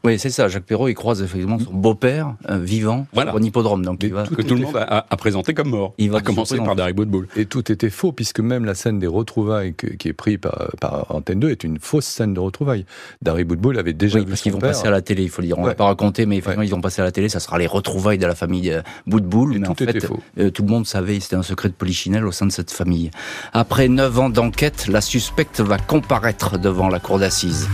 [0.04, 0.47] oui, c'est ça.
[0.47, 3.36] Jacques Perrault, il croise effectivement son beau-père euh, vivant voilà.
[3.36, 3.84] au hippodrome.
[3.84, 4.23] Donc il va...
[4.25, 5.93] que tout le monde a, présenté comme mort.
[5.97, 7.28] Il va commencer par Darry Boudboul.
[7.36, 11.06] Et tout était faux puisque même la scène des retrouvailles qui est prise par, par,
[11.10, 12.86] Antenne 2 est une fausse scène de retrouilles.
[13.21, 15.23] Darry Boudboul avait déjà vu parce qu'ils vont passer à la télé.
[15.23, 17.30] Il faut dire, on va pas raconter, mais effectivement ils vont passer à la télé.
[17.30, 19.58] Ça sera les retrouvailles de la famille euh, Boudboul.
[19.60, 20.19] Mais tout en fait, faux.
[20.38, 23.11] Euh, tout le monde savait, c'était un secret de polichinelle au sein de cette famille.
[23.53, 27.67] Après neuf ans d'enquête, la suspecte va comparaître devant la cour d'assises.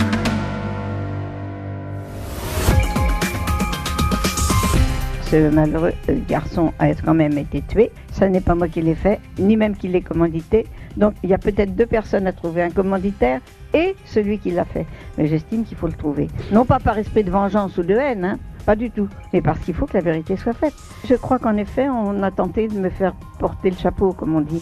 [5.31, 5.93] Ce malheureux
[6.27, 7.91] garçon a quand même été tué.
[8.13, 10.67] Ce n'est pas moi qui l'ai fait, ni même qui l'ai commandité.
[10.97, 13.41] Donc il y a peut-être deux personnes à trouver, un commanditaire
[13.73, 14.85] et celui qui l'a fait.
[15.17, 16.27] Mais j'estime qu'il faut le trouver.
[16.51, 19.59] Non pas par respect de vengeance ou de haine, hein, pas du tout, mais parce
[19.59, 20.73] qu'il faut que la vérité soit faite.
[21.07, 24.41] Je crois qu'en effet, on a tenté de me faire porter le chapeau, comme on
[24.41, 24.61] dit.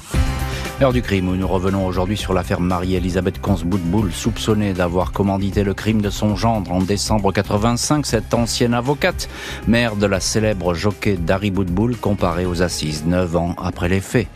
[0.82, 5.74] L'heure du crime où nous revenons aujourd'hui sur l'affaire Marie-Elisabeth Consboutboul, soupçonnée d'avoir commandité le
[5.74, 8.06] crime de son gendre en décembre 85.
[8.06, 9.30] Cette ancienne avocate,
[9.68, 14.28] mère de la célèbre jockey Dari Boudboul, comparée aux assises neuf ans après les faits.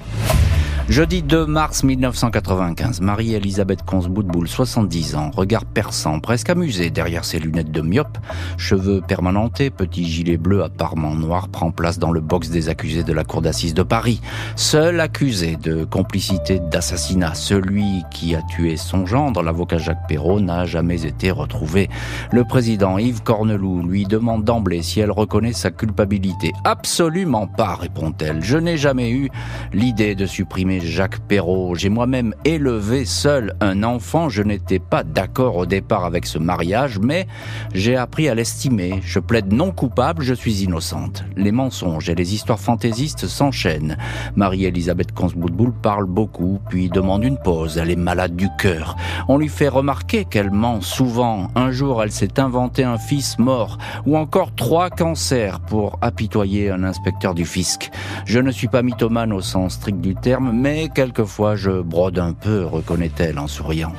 [0.89, 7.71] Jeudi 2 mars 1995, Marie-Elisabeth Consboutboul, 70 ans, regard perçant, presque amusé derrière ses lunettes
[7.71, 8.17] de myope,
[8.55, 13.03] cheveux permanentés, petit gilet bleu à parement noir, prend place dans le box des accusés
[13.03, 14.21] de la cour d'assises de Paris.
[14.55, 20.65] Seul accusé de complicité d'assassinat, celui qui a tué son gendre, l'avocat Jacques Perrault, n'a
[20.65, 21.89] jamais été retrouvé.
[22.31, 26.53] Le président Yves Corneloup lui demande d'emblée si elle reconnaît sa culpabilité.
[26.63, 28.41] Absolument pas, répond-elle.
[28.41, 29.29] Je n'ai jamais eu
[29.73, 31.75] l'idée de supprimer Jacques Perrault.
[31.75, 34.29] J'ai moi-même élevé seul un enfant.
[34.29, 37.27] Je n'étais pas d'accord au départ avec ce mariage, mais
[37.73, 38.99] j'ai appris à l'estimer.
[39.03, 41.23] Je plaide non coupable, je suis innocente.
[41.35, 43.97] Les mensonges et les histoires fantaisistes s'enchaînent.
[44.35, 47.77] Marie-Elisabeth Consboudboul parle beaucoup, puis demande une pause.
[47.77, 48.95] Elle est malade du cœur.
[49.27, 51.47] On lui fait remarquer qu'elle ment souvent.
[51.55, 56.83] Un jour, elle s'est inventé un fils mort, ou encore trois cancers pour apitoyer un
[56.83, 57.89] inspecteur du fisc.
[58.25, 62.19] Je ne suis pas mythomane au sens strict du terme, mais mais quelquefois je brode
[62.19, 63.93] un peu, reconnaît-elle en souriant.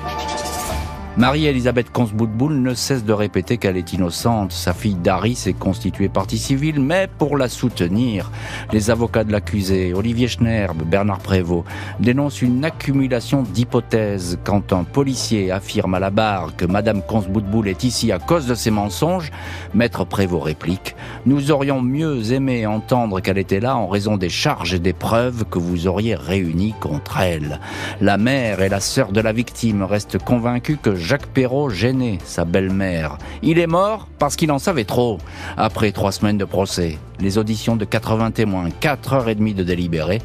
[1.19, 4.53] Marie-Elisabeth Consboutboul ne cesse de répéter qu'elle est innocente.
[4.53, 8.31] Sa fille Dari s'est constituée partie civile, mais pour la soutenir,
[8.73, 11.65] les avocats de l'accusé, Olivier Schnerb, Bernard Prévost,
[11.99, 14.39] dénoncent une accumulation d'hypothèses.
[14.45, 18.55] Quand un policier affirme à la barre que Madame Consboutboul est ici à cause de
[18.55, 19.33] ses mensonges,
[19.75, 20.95] Maître Prévost réplique
[21.27, 25.47] Nous aurions mieux aimé entendre qu'elle était là en raison des charges et des preuves
[25.51, 27.59] que vous auriez réunies contre elle.
[28.01, 32.45] La mère et la sœur de la victime restent convaincues que Jacques Perrault gênait sa
[32.45, 33.17] belle-mère.
[33.41, 35.17] Il est mort parce qu'il en savait trop.
[35.57, 39.65] Après trois semaines de procès, les auditions de 80 témoins, 4 heures et demie de
[39.65, 40.21] délibéré,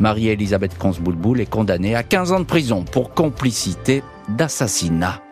[0.00, 5.23] Marie-Elisabeth Consboulboul est condamnée à 15 ans de prison pour complicité d'assassinat.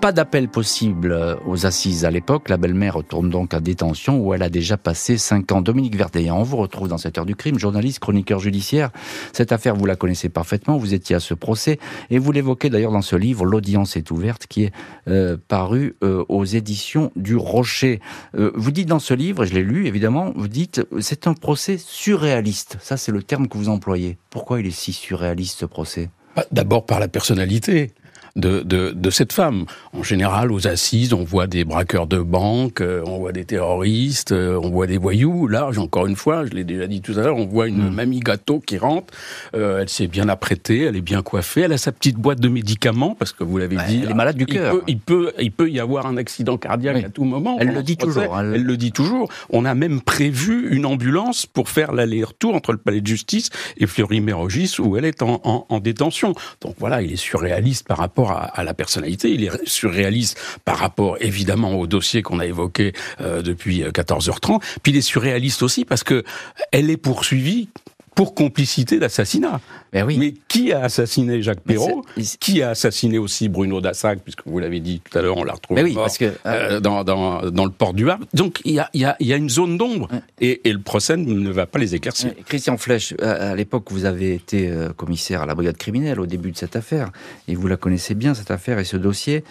[0.00, 2.50] Pas d'appel possible euh, aux assises à l'époque.
[2.50, 5.62] La belle-mère retourne donc à détention où elle a déjà passé cinq ans.
[5.62, 8.90] Dominique Verdeillan, on vous retrouve dans cette heure du crime, journaliste, chroniqueur judiciaire.
[9.32, 10.76] Cette affaire, vous la connaissez parfaitement.
[10.76, 11.78] Vous étiez à ce procès
[12.10, 14.72] et vous l'évoquez d'ailleurs dans ce livre, L'audience est ouverte, qui est
[15.08, 18.00] euh, paru euh, aux éditions du Rocher.
[18.34, 21.78] vous dites dans ce livre, et je l'ai lu évidemment, vous dites c'est un procès
[21.78, 22.76] surréaliste.
[22.80, 24.18] Ça, c'est le terme que vous employez.
[24.30, 26.10] Pourquoi il est si surréaliste ce procès?
[26.36, 27.92] Bah, D'abord par la personnalité
[28.36, 29.64] de, de, de, cette femme.
[29.92, 34.32] En général, aux assises, on voit des braqueurs de banque, euh, on voit des terroristes,
[34.32, 35.48] euh, on voit des voyous.
[35.48, 37.94] Là, encore une fois, je l'ai déjà dit tout à l'heure, on voit une mm.
[37.94, 39.12] mamie gâteau qui rentre.
[39.54, 42.48] Euh, elle s'est bien apprêtée, elle est bien coiffée, elle a sa petite boîte de
[42.48, 44.00] médicaments parce que vous l'avez dit.
[44.02, 44.76] Elle est malade du cœur.
[44.86, 47.56] Il peut, il peut, y avoir un accident cardiaque à tout moment.
[47.58, 48.38] Elle le dit toujours.
[48.38, 48.62] Elle...
[48.62, 49.30] le dit toujours.
[49.50, 53.86] On a même prévu une ambulance pour faire l'aller-retour entre le palais de justice et
[53.86, 56.34] Fleury-Mérogis où elle est en, en, en détention.
[56.60, 61.16] Donc voilà, il est surréaliste par rapport à, la personnalité, il est surréaliste par rapport
[61.20, 65.84] évidemment au dossier qu'on a évoqué euh, depuis 14h30, euh, puis il est surréaliste aussi
[65.84, 66.24] parce que
[66.72, 67.68] elle est poursuivie
[68.16, 69.60] pour complicité d'assassinat.
[69.92, 70.16] Ben oui.
[70.18, 72.02] Mais qui a assassiné Jacques Perrault
[72.40, 75.52] Qui a assassiné aussi Bruno Dassac, puisque vous l'avez dit tout à l'heure, on l'a
[75.52, 78.24] retrouvé ben oui, parce que, euh, euh, dans, dans, dans, le port du Havre.
[78.32, 80.08] Donc il y a, y, a, y a, une zone d'ombre,
[80.40, 82.32] et, et, le procès ne va pas les éclaircir.
[82.46, 86.52] Christian Flech, à, l'époque, vous avez été euh, commissaire à la brigade criminelle au début
[86.52, 87.10] de cette affaire,
[87.48, 89.44] et vous la connaissez bien, cette affaire et ce dossier.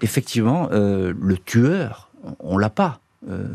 [0.00, 3.00] Effectivement, le tueur, on l'a pas.
[3.28, 3.46] Euh,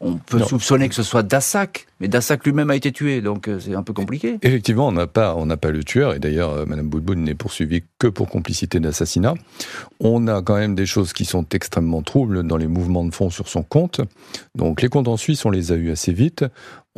[0.00, 3.58] on peut soupçonner que ce soit Dassac, mais Dassac lui-même a été tué, donc euh,
[3.58, 4.38] c'est un peu compliqué.
[4.42, 7.34] Effectivement, on n'a pas, on n'a pas le tueur, et d'ailleurs, euh, Madame Boudboul n'est
[7.34, 9.34] poursuivie que pour complicité d'assassinat.
[9.98, 13.30] On a quand même des choses qui sont extrêmement troubles dans les mouvements de fonds
[13.30, 14.00] sur son compte.
[14.54, 16.44] Donc, les comptes en Suisse, on les a eus assez vite.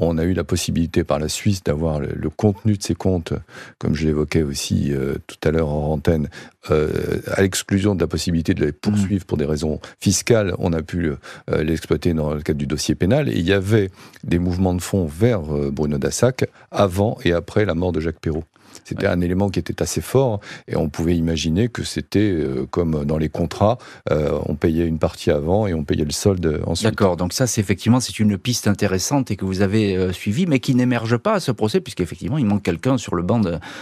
[0.00, 3.32] On a eu la possibilité par la Suisse d'avoir le, contenu de ces comptes,
[3.78, 6.28] comme je l'évoquais aussi euh, tout à l'heure en antenne,
[6.70, 10.54] euh, à l'exclusion de la possibilité de les poursuivre pour des raisons fiscales.
[10.58, 11.10] On a pu
[11.50, 13.28] euh, l'exploiter dans le cadre du dossier pénal.
[13.28, 13.90] Et il y avait
[14.22, 18.44] des mouvements de fonds vers Bruno Dassac avant et après la mort de Jacques Perrault.
[18.84, 23.04] C'était un élément qui était assez fort et on pouvait imaginer que c'était euh, comme
[23.04, 23.78] dans les contrats,
[24.10, 26.90] euh, on payait une partie avant et on payait le solde ensuite.
[26.90, 30.46] D'accord, donc ça c'est effectivement c'est une piste intéressante et que vous avez euh, suivie,
[30.46, 33.40] mais qui n'émerge pas à ce procès puisqu'effectivement il manque quelqu'un sur le banc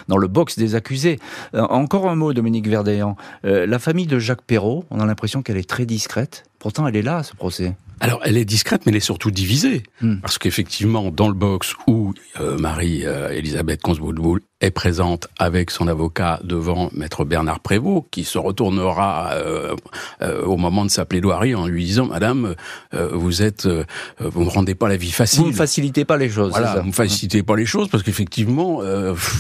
[0.09, 1.19] dans le box des accusés.
[1.55, 3.17] encore un mot, Dominique Verdeillan.
[3.43, 6.45] la famille de Jacques Perrault, on a l'impression qu'elle est très discrète.
[6.59, 7.77] Pourtant, elle est là, ce procès.
[8.01, 9.83] Alors, elle est discrète, mais elle est surtout divisée.
[10.01, 10.17] Hmm.
[10.17, 13.93] Parce qu'effectivement, dans le box où Marie-Elisabeth euh,
[14.63, 19.77] est présente avec son avocat devant maître Bernard Prévost, qui se retournera euh,
[20.23, 22.55] euh, au moment de sa plaidoirie en lui disant Madame,
[22.95, 23.69] euh, vous êtes,
[24.19, 25.41] vous me rendez pas la vie facile.
[25.41, 26.51] Vous ne facilitez pas les choses.
[26.51, 28.81] Voilà, vous ne facilitez pas les choses parce qu'effectivement,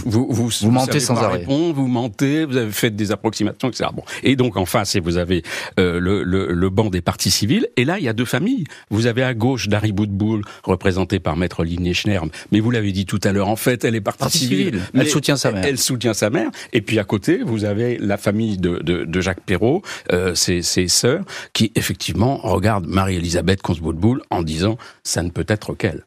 [0.04, 1.44] vous, vous, vous, mentez sans arrêt.
[1.46, 3.90] vous mentez, vous avez fait des approximations, etc.
[3.94, 4.02] Bon.
[4.22, 5.42] Et donc en face, vous avez
[5.78, 7.68] le, le, le, banc des partis civils.
[7.76, 8.64] Et là, il y a deux familles.
[8.90, 12.28] Vous avez à gauche Dari Boudboul, représenté par maître Ligne Schnerm.
[12.52, 14.82] Mais vous l'avez dit tout à l'heure, en fait, elle est partie, civile.
[15.06, 15.64] Elle soutient sa mère.
[15.64, 16.50] Elle soutient sa mère.
[16.72, 20.62] Et puis à côté, vous avez la famille de, de, de Jacques Perrault, euh, ses,
[20.62, 26.04] ses sœurs, qui effectivement regardent Marie-Elisabeth Consboudboul en disant ça ne peut être qu'elle.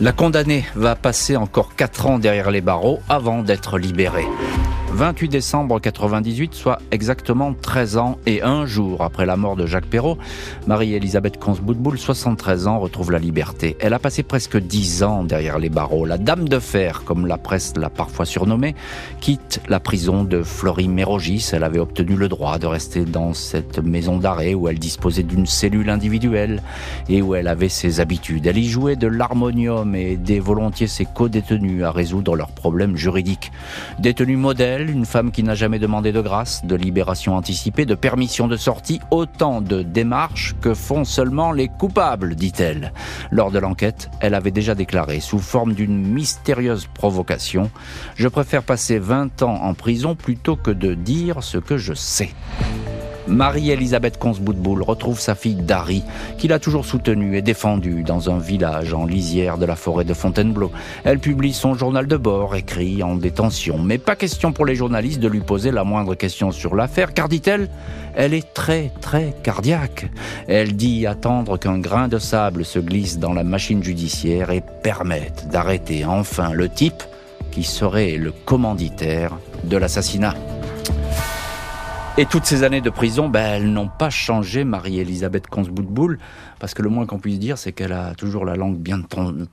[0.00, 4.26] La condamnée va passer encore 4 ans derrière les barreaux avant d'être libérée.
[4.94, 9.86] 28 décembre 98, soit exactement 13 ans et un jour après la mort de Jacques
[9.86, 10.18] Perrault,
[10.66, 13.74] Marie-Elisabeth Consboudboul, 73 ans, retrouve la liberté.
[13.80, 16.04] Elle a passé presque 10 ans derrière les barreaux.
[16.04, 18.74] La Dame de Fer, comme la presse l'a parfois surnommée,
[19.20, 21.50] quitte la prison de Flory-Mérogis.
[21.54, 25.46] Elle avait obtenu le droit de rester dans cette maison d'arrêt où elle disposait d'une
[25.46, 26.62] cellule individuelle
[27.08, 28.46] et où elle avait ses habitudes.
[28.46, 33.52] Elle y jouait de l'harmonium et aidait volontiers ses co-détenus à résoudre leurs problèmes juridiques.
[33.98, 38.48] Détenue modèle, une femme qui n'a jamais demandé de grâce, de libération anticipée, de permission
[38.48, 42.92] de sortie, autant de démarches que font seulement les coupables, dit-elle.
[43.30, 47.70] Lors de l'enquête, elle avait déjà déclaré, sous forme d'une mystérieuse provocation,
[48.14, 52.30] Je préfère passer 20 ans en prison plutôt que de dire ce que je sais.
[53.26, 56.02] Marie-Elisabeth Consboudboul retrouve sa fille Dari,
[56.38, 60.14] qu'il a toujours soutenue et défendue dans un village en lisière de la forêt de
[60.14, 60.70] Fontainebleau.
[61.04, 63.78] Elle publie son journal de bord, écrit en détention.
[63.78, 67.28] Mais pas question pour les journalistes de lui poser la moindre question sur l'affaire, car
[67.28, 67.68] dit-elle,
[68.14, 70.10] elle est très très cardiaque.
[70.48, 75.48] Elle dit attendre qu'un grain de sable se glisse dans la machine judiciaire et permette
[75.48, 77.02] d'arrêter enfin le type
[77.50, 80.34] qui serait le commanditaire de l'assassinat.
[82.18, 86.18] Et toutes ces années de prison, ben, elles n'ont pas changé Marie-Elisabeth Consboutboul,
[86.60, 89.00] parce que le moins qu'on puisse dire, c'est qu'elle a toujours la langue bien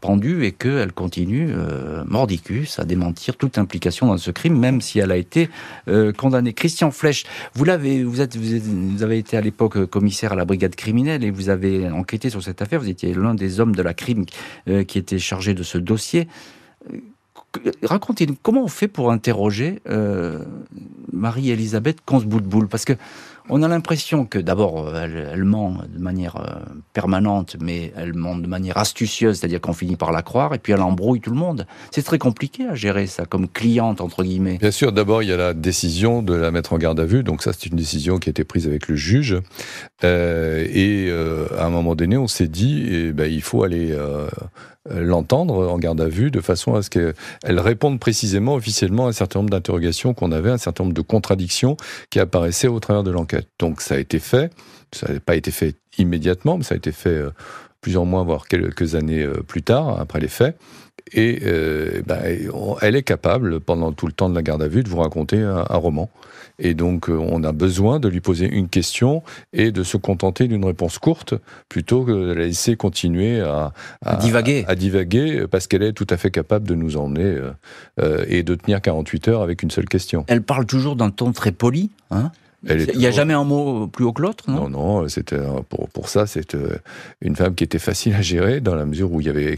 [0.02, 5.00] pendue et qu'elle continue, euh, mordicus, à démentir toute implication dans ce crime, même si
[5.00, 5.50] elle a été
[5.88, 6.52] euh, condamnée.
[6.52, 10.76] Christian Flech, vous, l'avez, vous, êtes, vous, avez été à l'époque commissaire à la brigade
[10.76, 12.82] criminelle et vous avez enquêté sur cette affaire.
[12.82, 14.26] Vous étiez l'un des hommes de la crime
[14.68, 16.28] euh, qui était chargé de ce dossier
[17.84, 20.44] racontez-nous comment on fait pour interroger euh,
[21.12, 22.94] Marie-Elisabeth Consboutboul Parce que
[23.52, 26.60] on a l'impression que d'abord, elle, ment de manière euh,
[26.94, 30.72] permanente, mais elle ment de manière astucieuse, c'est-à-dire qu'on finit par la croire, et puis
[30.72, 31.66] elle embrouille tout le monde.
[31.90, 34.60] C'est très compliqué à gérer ça, comme cliente, entre guillemets.
[34.60, 37.24] Bien sûr, d'abord, il y a la décision de la mettre en garde à vue,
[37.24, 39.38] donc ça, c'est une décision qui a été prise avec le juge.
[40.04, 41.12] Euh, et
[41.58, 44.28] à un moment donné, on s'est dit, eh ben, il faut aller euh,
[44.90, 49.14] l'entendre en garde à vue de façon à ce qu'elle réponde précisément, officiellement, à un
[49.14, 51.78] certain nombre d'interrogations qu'on avait, un certain nombre de contradictions
[52.10, 53.48] qui apparaissaient au travers de l'enquête.
[53.60, 54.52] Donc ça a été fait.
[54.92, 57.32] Ça n'a pas été fait immédiatement, mais ça a été fait euh,
[57.82, 60.58] plusieurs mois, voire quelques années euh, plus tard, après les faits.
[61.14, 61.40] Et
[62.06, 62.20] ben,
[62.82, 65.42] elle est capable, pendant tout le temps de la garde à vue, de vous raconter
[65.42, 66.10] un roman.
[66.60, 70.48] Et donc, euh, on a besoin de lui poser une question et de se contenter
[70.48, 71.34] d'une réponse courte
[71.70, 73.74] plutôt que de la laisser continuer à,
[74.20, 74.66] divaguer.
[74.68, 77.52] À, divaguer parce qu'elle est tout à fait capable de nous emmener euh,
[78.02, 80.26] euh, et de tenir 48 heures avec une seule question.
[80.28, 82.32] Elle parle toujours d'un ton très poli, hein
[82.64, 84.68] il n'y a jamais un mot plus haut que l'autre, non?
[84.68, 86.56] Non, non, c'était pour, pour ça, c'est
[87.22, 89.56] une femme qui était facile à gérer dans la mesure où il y avait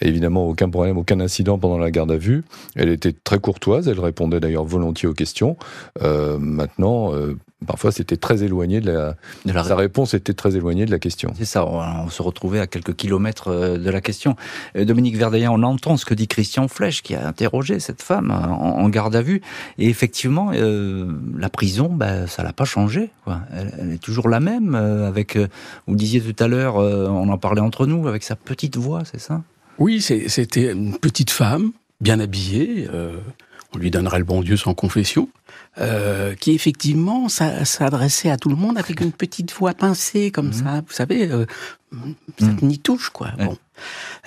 [0.00, 2.44] évidemment aucun problème, aucun incident pendant la garde à vue.
[2.74, 5.56] Elle était très courtoise, elle répondait d'ailleurs volontiers aux questions.
[6.02, 9.16] Euh, maintenant, euh, parfois c'était très éloigné de la,
[9.46, 9.64] de la...
[9.64, 11.32] sa réponse était très éloignée de la question.
[11.36, 14.36] C'est ça, on, se retrouvait à quelques kilomètres euh, de la question.
[14.76, 18.30] Euh, Dominique Verdeillan, on entend ce que dit Christian Flech qui a interrogé cette femme
[18.30, 19.42] en, garde à vue
[19.78, 23.40] et effectivement euh, la prison bah, ça l'a pas changé quoi.
[23.52, 25.36] Elle, est toujours la même avec
[25.86, 29.20] vous disiez tout à l'heure on en parlait entre nous avec sa petite voix, c'est
[29.20, 29.42] ça?
[29.78, 32.88] Oui, c'était une petite femme bien habillée
[33.76, 35.28] on lui donnerait le bon Dieu sans confession,
[35.78, 40.52] euh, qui effectivement s'adressait à tout le monde avec une petite voix pincée comme mhm.
[40.52, 41.44] ça, vous savez, euh,
[42.38, 42.58] ça mhm.
[42.62, 43.32] n'y touche quoi.
[43.38, 43.56] Bon.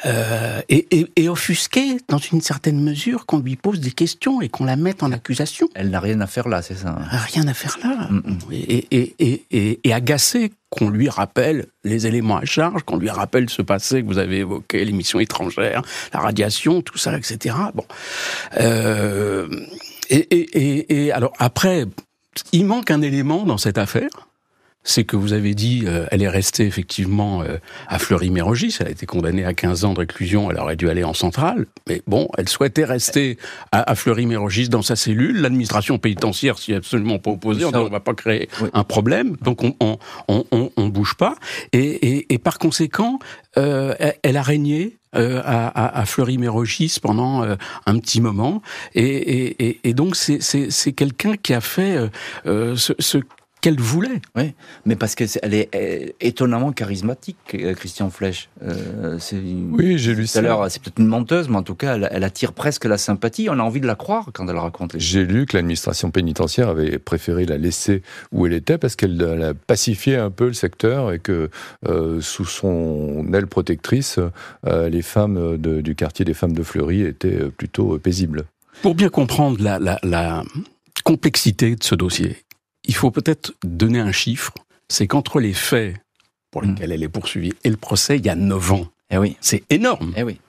[0.05, 4.49] Euh, et, et, et, offusqué dans une certaine mesure qu'on lui pose des questions et
[4.49, 5.67] qu'on la mette en accusation.
[5.75, 7.17] Elle n'a rien à faire là, c'est ça hein.
[7.33, 8.09] Rien à faire là.
[8.51, 14.01] Et, et, agacé qu'on lui rappelle les éléments à charge, qu'on lui rappelle ce passé
[14.03, 15.81] que vous avez évoqué, l'émission étrangère,
[16.13, 17.55] la radiation, tout ça, etc.
[17.73, 17.85] Bon.
[18.59, 19.47] Euh,
[20.09, 21.85] et alors après,
[22.51, 24.09] il manque un élément dans cette affaire.
[24.81, 27.57] C'est que vous avez dit, euh, elle est restée effectivement euh,
[27.89, 31.03] à Fleury-Mérogis, elle a été condamnée à 15 ans de réclusion, elle aurait dû aller
[31.03, 33.37] en centrale, mais bon, elle souhaitait rester
[33.73, 37.99] à, Fleury-Mérogis dans sa cellule, l'administration pénitentiaire s'y est absolument pas opposée, on ne va
[37.99, 39.97] pas créer un problème, donc on on,
[40.29, 41.35] on, on, bouge pas,
[41.73, 43.19] et, et, par conséquent,
[43.57, 43.93] euh,
[44.23, 47.43] elle a régné euh, à, à, Fleury-Mérogis pendant
[47.85, 48.61] un petit moment.
[48.95, 52.09] Et, et, et donc, c'est quelqu'un qui a fait
[52.45, 53.17] euh, ce, ce,
[53.61, 54.21] qu'elle voulait.
[54.35, 54.53] Oui,
[54.85, 58.49] mais parce qu'elle est étonnamment charismatique, euh, Christian Flech.
[58.63, 59.19] Euh,
[59.71, 60.41] oui, j'ai lu ça.
[60.69, 63.47] C'est peut-être une menteuse, mais en tout cas, elle, attire presque la sympathie.
[63.49, 66.99] On a envie de la croire quand elle raconte J'ai lu que l'administration pénitentiaire avait
[66.99, 71.19] préféré la laisser où elle était parce qu'elle a pacifié un peu le secteur et
[71.19, 71.49] que
[71.87, 74.19] euh, sous son aile protectrice,
[74.65, 78.43] les femmes du quartier des femmes de Fleury étaient plutôt paisibles.
[78.81, 80.43] Pour bien comprendre la, la
[81.03, 82.37] complexité de ce dossier,
[82.89, 84.51] il faut peut-être donner un chiffre,
[84.87, 85.95] c'est qu'entre les faits
[86.49, 86.69] pour mm.
[86.69, 88.87] lesquels elle est poursuivie et le procès, il y a 9 ans.
[89.11, 89.37] Eh oui.
[89.41, 90.13] C'est énorme.
[90.17, 90.39] Eh oui,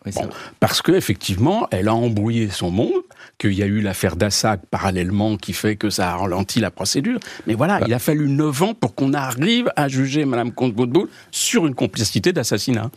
[0.58, 3.02] parce que effectivement, elle a embrouillé son monde,
[3.38, 7.20] qu'il y a eu l'affaire d'Assac parallèlement qui fait que ça a ralenti la procédure.
[7.46, 7.86] Mais voilà, bah.
[7.88, 11.74] il a fallu 9 ans pour qu'on arrive à juger Madame comte Boudboul sur une
[11.74, 12.90] complicité d'assassinat.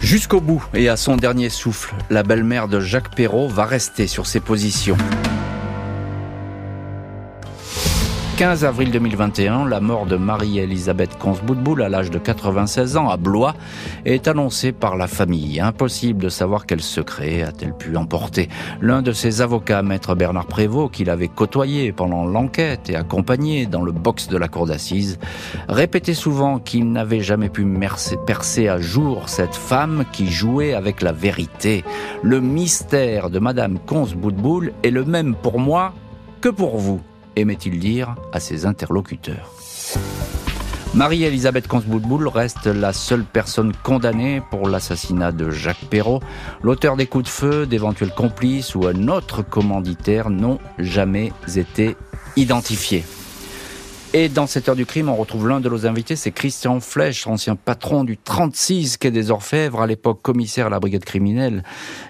[0.00, 4.26] Jusqu'au bout et à son dernier souffle, la belle-mère de Jacques Perrault va rester sur
[4.26, 4.98] ses positions.
[8.36, 13.54] 15 avril 2021, la mort de Marie-Elisabeth Consboudboul à l'âge de 96 ans à Blois
[14.04, 15.58] est annoncée par la famille.
[15.58, 18.50] Impossible de savoir quel secret a-t-elle pu emporter.
[18.82, 23.80] L'un de ses avocats, maître Bernard Prévost, qu'il avait côtoyé pendant l'enquête et accompagné dans
[23.80, 25.18] le box de la cour d'assises,
[25.70, 27.66] répétait souvent qu'il n'avait jamais pu
[28.26, 31.84] percer à jour cette femme qui jouait avec la vérité.
[32.22, 35.94] Le mystère de Madame Consboudboul est le même pour moi
[36.42, 37.00] que pour vous
[37.36, 39.52] aimait-il dire à ses interlocuteurs.
[40.94, 46.20] Marie-Elisabeth Consboudboul reste la seule personne condamnée pour l'assassinat de Jacques Perrault.
[46.62, 51.96] L'auteur des coups de feu, d'éventuels complices ou un autre commanditaire n'ont jamais été
[52.36, 53.04] identifiés.
[54.12, 57.26] Et dans cette heure du crime, on retrouve l'un de nos invités, c'est Christian Flech,
[57.26, 61.64] ancien patron du 36 quai des Orfèvres, à l'époque commissaire à la brigade criminelle.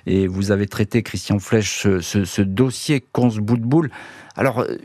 [0.07, 3.91] Et vous avez traité, Christian Flech, ce, ce, dossier Conce bout de boule.
[4.37, 4.77] Alors, euh,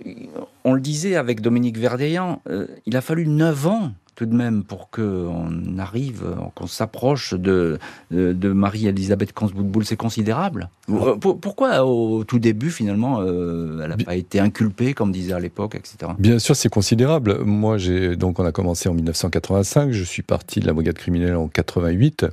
[0.64, 4.64] on le disait avec Dominique Verdeillan, euh, il a fallu 9 ans tout de même
[4.64, 7.80] pour qu'on arrive, qu'on s'approche de,
[8.12, 10.70] de, Marie-Elisabeth Kansboutboul, c'est considérable.
[10.88, 15.76] Pourquoi au tout début, finalement, euh, elle n'a pas été inculpée, comme disait à l'époque,
[15.76, 16.12] etc.
[16.20, 17.40] Bien sûr, c'est considérable.
[17.44, 21.36] Moi, j'ai donc on a commencé en 1985, je suis parti de la brigade criminelle
[21.36, 22.26] en 88,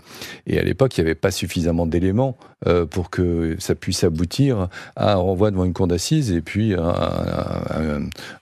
[0.47, 4.69] et à l'époque, il n'y avait pas suffisamment d'éléments euh, pour que ça puisse aboutir
[4.97, 7.71] à un renvoi devant une cour d'assises et puis à,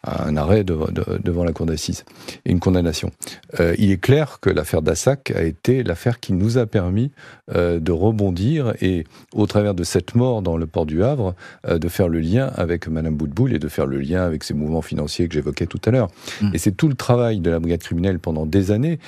[0.04, 2.04] un arrêt devant la cour d'assises
[2.44, 3.10] et une condamnation.
[3.60, 7.10] Euh, il est clair que l'affaire Dassac a été l'affaire qui nous a permis
[7.54, 9.04] euh, de rebondir et,
[9.34, 11.34] au travers de cette mort dans le port du Havre,
[11.66, 14.54] euh, de faire le lien avec Madame Boutboul et de faire le lien avec ces
[14.54, 16.08] mouvements financiers que j'évoquais tout à l'heure.
[16.40, 16.50] Mmh.
[16.54, 18.98] Et c'est tout le travail de la brigade criminelle pendant des années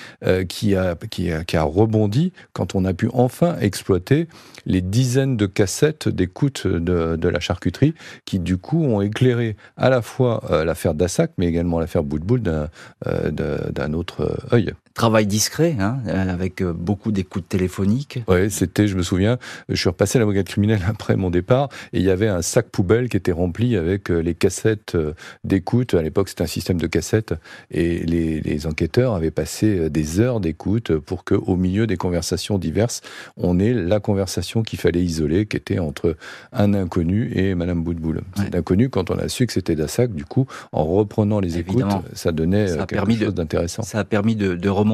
[0.48, 4.28] qui, a, qui, a, qui a rebondi quand on a pu enfin exploiter
[4.68, 7.94] les dizaines de cassettes d'écoute de, la charcuterie
[8.24, 13.92] qui, du coup, ont éclairé à la fois l'affaire Dassac, mais également l'affaire Boutboul d'un
[13.92, 14.72] autre euh, œil.
[14.99, 18.18] Travail discret, hein, euh, avec euh, beaucoup d'écoutes téléphoniques.
[18.26, 19.38] Oui, c'était, je me souviens,
[19.68, 22.42] je suis repassé à la brigade criminelle après mon départ, et il y avait un
[22.42, 24.96] sac poubelle qui était rempli avec les cassettes
[25.44, 25.94] d'écoute.
[25.94, 27.32] À l'époque, c'était un système de cassettes,
[27.70, 33.01] et les, enquêteurs avaient passé des heures d'écoute pour que, au milieu des conversations diverses,
[33.36, 36.16] on ait la conversation qu'il fallait isoler, qui était entre
[36.53, 38.22] un inconnu et Madame Boutboul.
[38.34, 40.12] C'est inconnu quand on a su que c'était Dassac.
[40.12, 41.84] Du coup, en reprenant les écoutes,
[42.14, 44.88] ça donnait quelque chose d'intéressant ça a permis de, de remonter.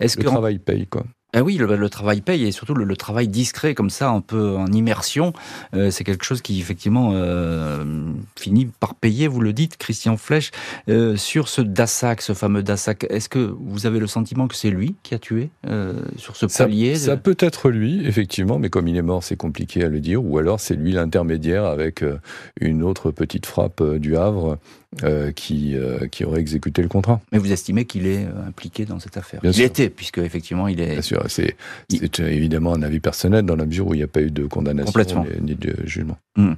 [0.00, 1.04] Est-ce le travail paye, quoi.
[1.34, 4.66] Ah oui, le, travail paye et surtout le, travail discret comme ça, un peu en
[4.66, 5.32] immersion,
[5.74, 7.84] euh, c'est quelque chose qui effectivement euh,
[8.38, 9.28] finit par payer.
[9.28, 10.50] Vous le dites, Christian Flech,
[10.90, 13.06] euh, sur ce Dassac, ce fameux Dassac.
[13.08, 15.48] Est-ce que vous avez le sentiment que c'est lui qui a tué
[16.16, 19.82] sur ce palier Ça, peut être lui, effectivement, mais comme il est mort, c'est compliqué
[19.84, 20.22] à le dire.
[20.22, 22.04] Ou alors c'est lui l'intermédiaire avec
[22.60, 24.58] une autre petite frappe du Havre
[25.04, 27.18] euh, qui, euh, qui aurait exécuté le contrat.
[27.32, 29.40] Mais vous estimez qu'il est euh, impliqué dans cette affaire?
[29.42, 30.92] Il était, puisque effectivement il est.
[30.92, 31.56] Bien sûr, c'est
[32.18, 35.24] évidemment un avis personnel dans la mesure où il n'y a pas eu de condamnation
[35.40, 36.18] ni, de jugement.
[36.36, 36.56] Hum.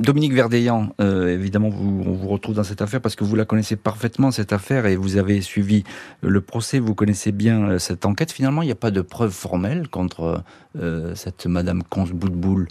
[0.00, 3.74] Dominique Verdeillan, évidemment, vous, on vous retrouve dans cette affaire parce que vous la connaissez
[3.74, 5.82] parfaitement, cette affaire, et vous avez suivi
[6.22, 8.30] le procès, vous connaissez bien cette enquête.
[8.30, 10.44] Finalement, il n'y a pas de preuve formelle contre
[11.14, 12.68] cette Madame Consboutboul,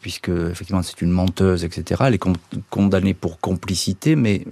[0.00, 2.02] puisque effectivement c'est une menteuse, etc.
[2.06, 2.24] Elle est
[2.70, 3.38] condamnée pour
[4.16, 4.44] mais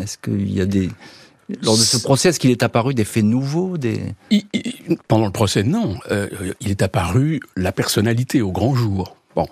[0.00, 0.90] est-ce qu'il y a des...
[1.62, 3.76] Lors de ce procès, est-ce qu'il est apparu des faits nouveaux.
[5.06, 5.96] Pendant le procès, non.
[6.10, 6.28] Euh,
[6.60, 9.16] il est apparu la personnalité au grand jour.
[9.36, 9.46] Bon,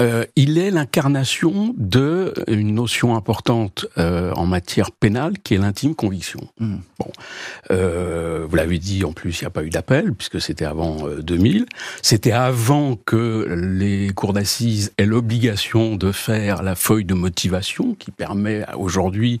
[0.00, 5.94] euh, il est l'incarnation de une notion importante euh, en matière pénale qui est l'intime
[5.94, 6.40] conviction.
[6.58, 6.78] Hmm.
[6.98, 7.10] Bon,
[7.70, 11.06] euh, vous l'avez dit, en plus, il n'y a pas eu d'appel puisque c'était avant
[11.20, 11.66] 2000.
[12.02, 18.10] C'était avant que les cours d'assises aient l'obligation de faire la feuille de motivation qui
[18.10, 19.38] permet aujourd'hui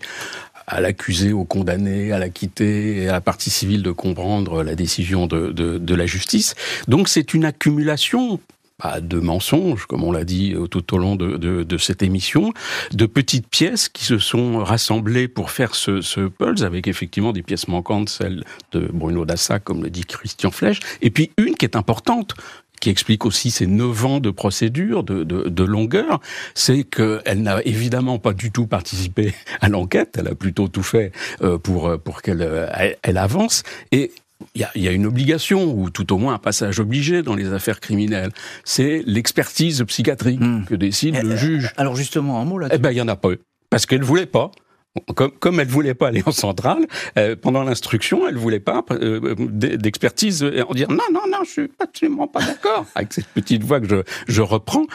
[0.66, 5.26] à l'accusé, au condamné, à l'acquitté et à la partie civile de comprendre la décision
[5.26, 6.54] de, de, de la justice.
[6.86, 8.38] Donc c'est une accumulation
[8.80, 12.02] pas de mensonges, comme on l'a dit euh, tout au long de, de, de, cette
[12.02, 12.52] émission,
[12.92, 17.42] de petites pièces qui se sont rassemblées pour faire ce, ce pulse, avec effectivement des
[17.42, 21.64] pièces manquantes, celle de Bruno Dassa, comme le dit Christian Flech, et puis une qui
[21.64, 22.34] est importante,
[22.80, 26.20] qui explique aussi ces neuf ans de procédure, de, de, de longueur,
[26.54, 31.12] c'est qu'elle n'a évidemment pas du tout participé à l'enquête, elle a plutôt tout fait
[31.42, 32.68] euh, pour, pour qu'elle
[33.02, 33.62] elle avance,
[33.92, 34.12] et
[34.54, 37.80] il y, a, une obligation, ou tout au moins un passage obligé dans les affaires
[37.80, 38.30] criminelles.
[38.64, 40.64] C'est l'expertise psychiatrique hmm.
[40.64, 41.72] que décide le juge.
[41.76, 42.78] Alors justement, un mot là-dessus.
[42.78, 43.30] Eh ben, il y en a pas.
[43.68, 44.50] Parce qu'elle voulait pas.
[45.14, 46.84] Comme, comme elle voulait pas aller en centrale,
[47.16, 51.50] euh, pendant l'instruction, elle voulait pas euh, d'expertise euh, en dire non, non, non, je
[51.50, 54.86] suis absolument pas d'accord avec cette petite voix que je, je reprends.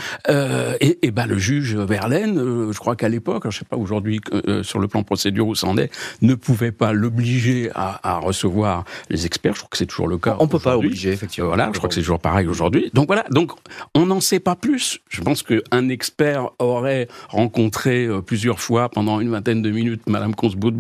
[0.82, 2.36] Et, et ben le juge Verlaine,
[2.72, 4.20] je crois qu'à l'époque, je sais pas aujourd'hui
[4.64, 5.90] sur le plan procédure où ça en est,
[6.22, 9.54] ne pouvait pas l'obliger à, à, recevoir les experts.
[9.54, 10.36] Je crois que c'est toujours le cas.
[10.40, 11.48] On peut pas obliger effectivement.
[11.48, 12.92] Voilà, je crois que c'est toujours pareil aujourd'hui.
[12.94, 13.52] Donc voilà, donc
[13.94, 15.00] on n'en sait pas plus.
[15.08, 20.34] Je pense qu'un expert aurait rencontré plusieurs fois pendant une vingtaine de minutes Madame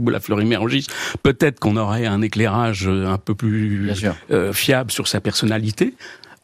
[0.07, 0.87] la Fleury-Mérogis,
[1.23, 3.91] peut-être qu'on aurait un éclairage euh, un peu plus
[4.31, 5.93] euh, fiable sur sa personnalité.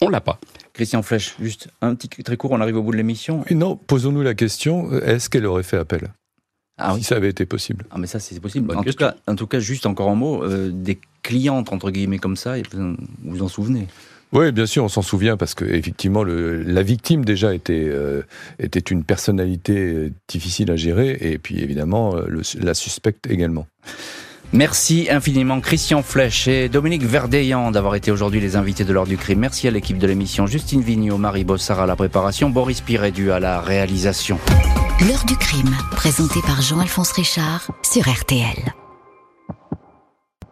[0.02, 0.40] On l'a pas.
[0.74, 3.44] Christian Flech, juste un petit très court, on arrive au bout de l'émission.
[3.52, 6.12] Non, posons-nous la question, est-ce qu'elle aurait fait appel?
[6.78, 7.86] Ah, si ça avait été possible.
[7.92, 8.76] Ah mais ça c'est possible.
[8.76, 12.18] En tout, cas, en tout cas, juste encore un mot, euh, des clientes entre guillemets
[12.18, 13.88] comme ça, vous vous en souvenez?
[14.34, 18.22] Oui, bien sûr, on s'en souvient parce que effectivement, le, la victime déjà était euh,
[18.60, 23.68] était une personnalité difficile à gérer et puis évidemment le, la suspecte également.
[24.54, 29.18] Merci infiniment Christian Flech et Dominique Verdeillan d'avoir été aujourd'hui les invités de l'ordre du
[29.18, 29.40] crime.
[29.40, 33.40] Merci à l'équipe de l'émission Justine Vignot, Marie Bossard à la préparation, Boris Pirédu à
[33.40, 34.40] la réalisation.
[35.08, 38.74] L'heure du crime, présenté par Jean-Alphonse Richard sur RTL.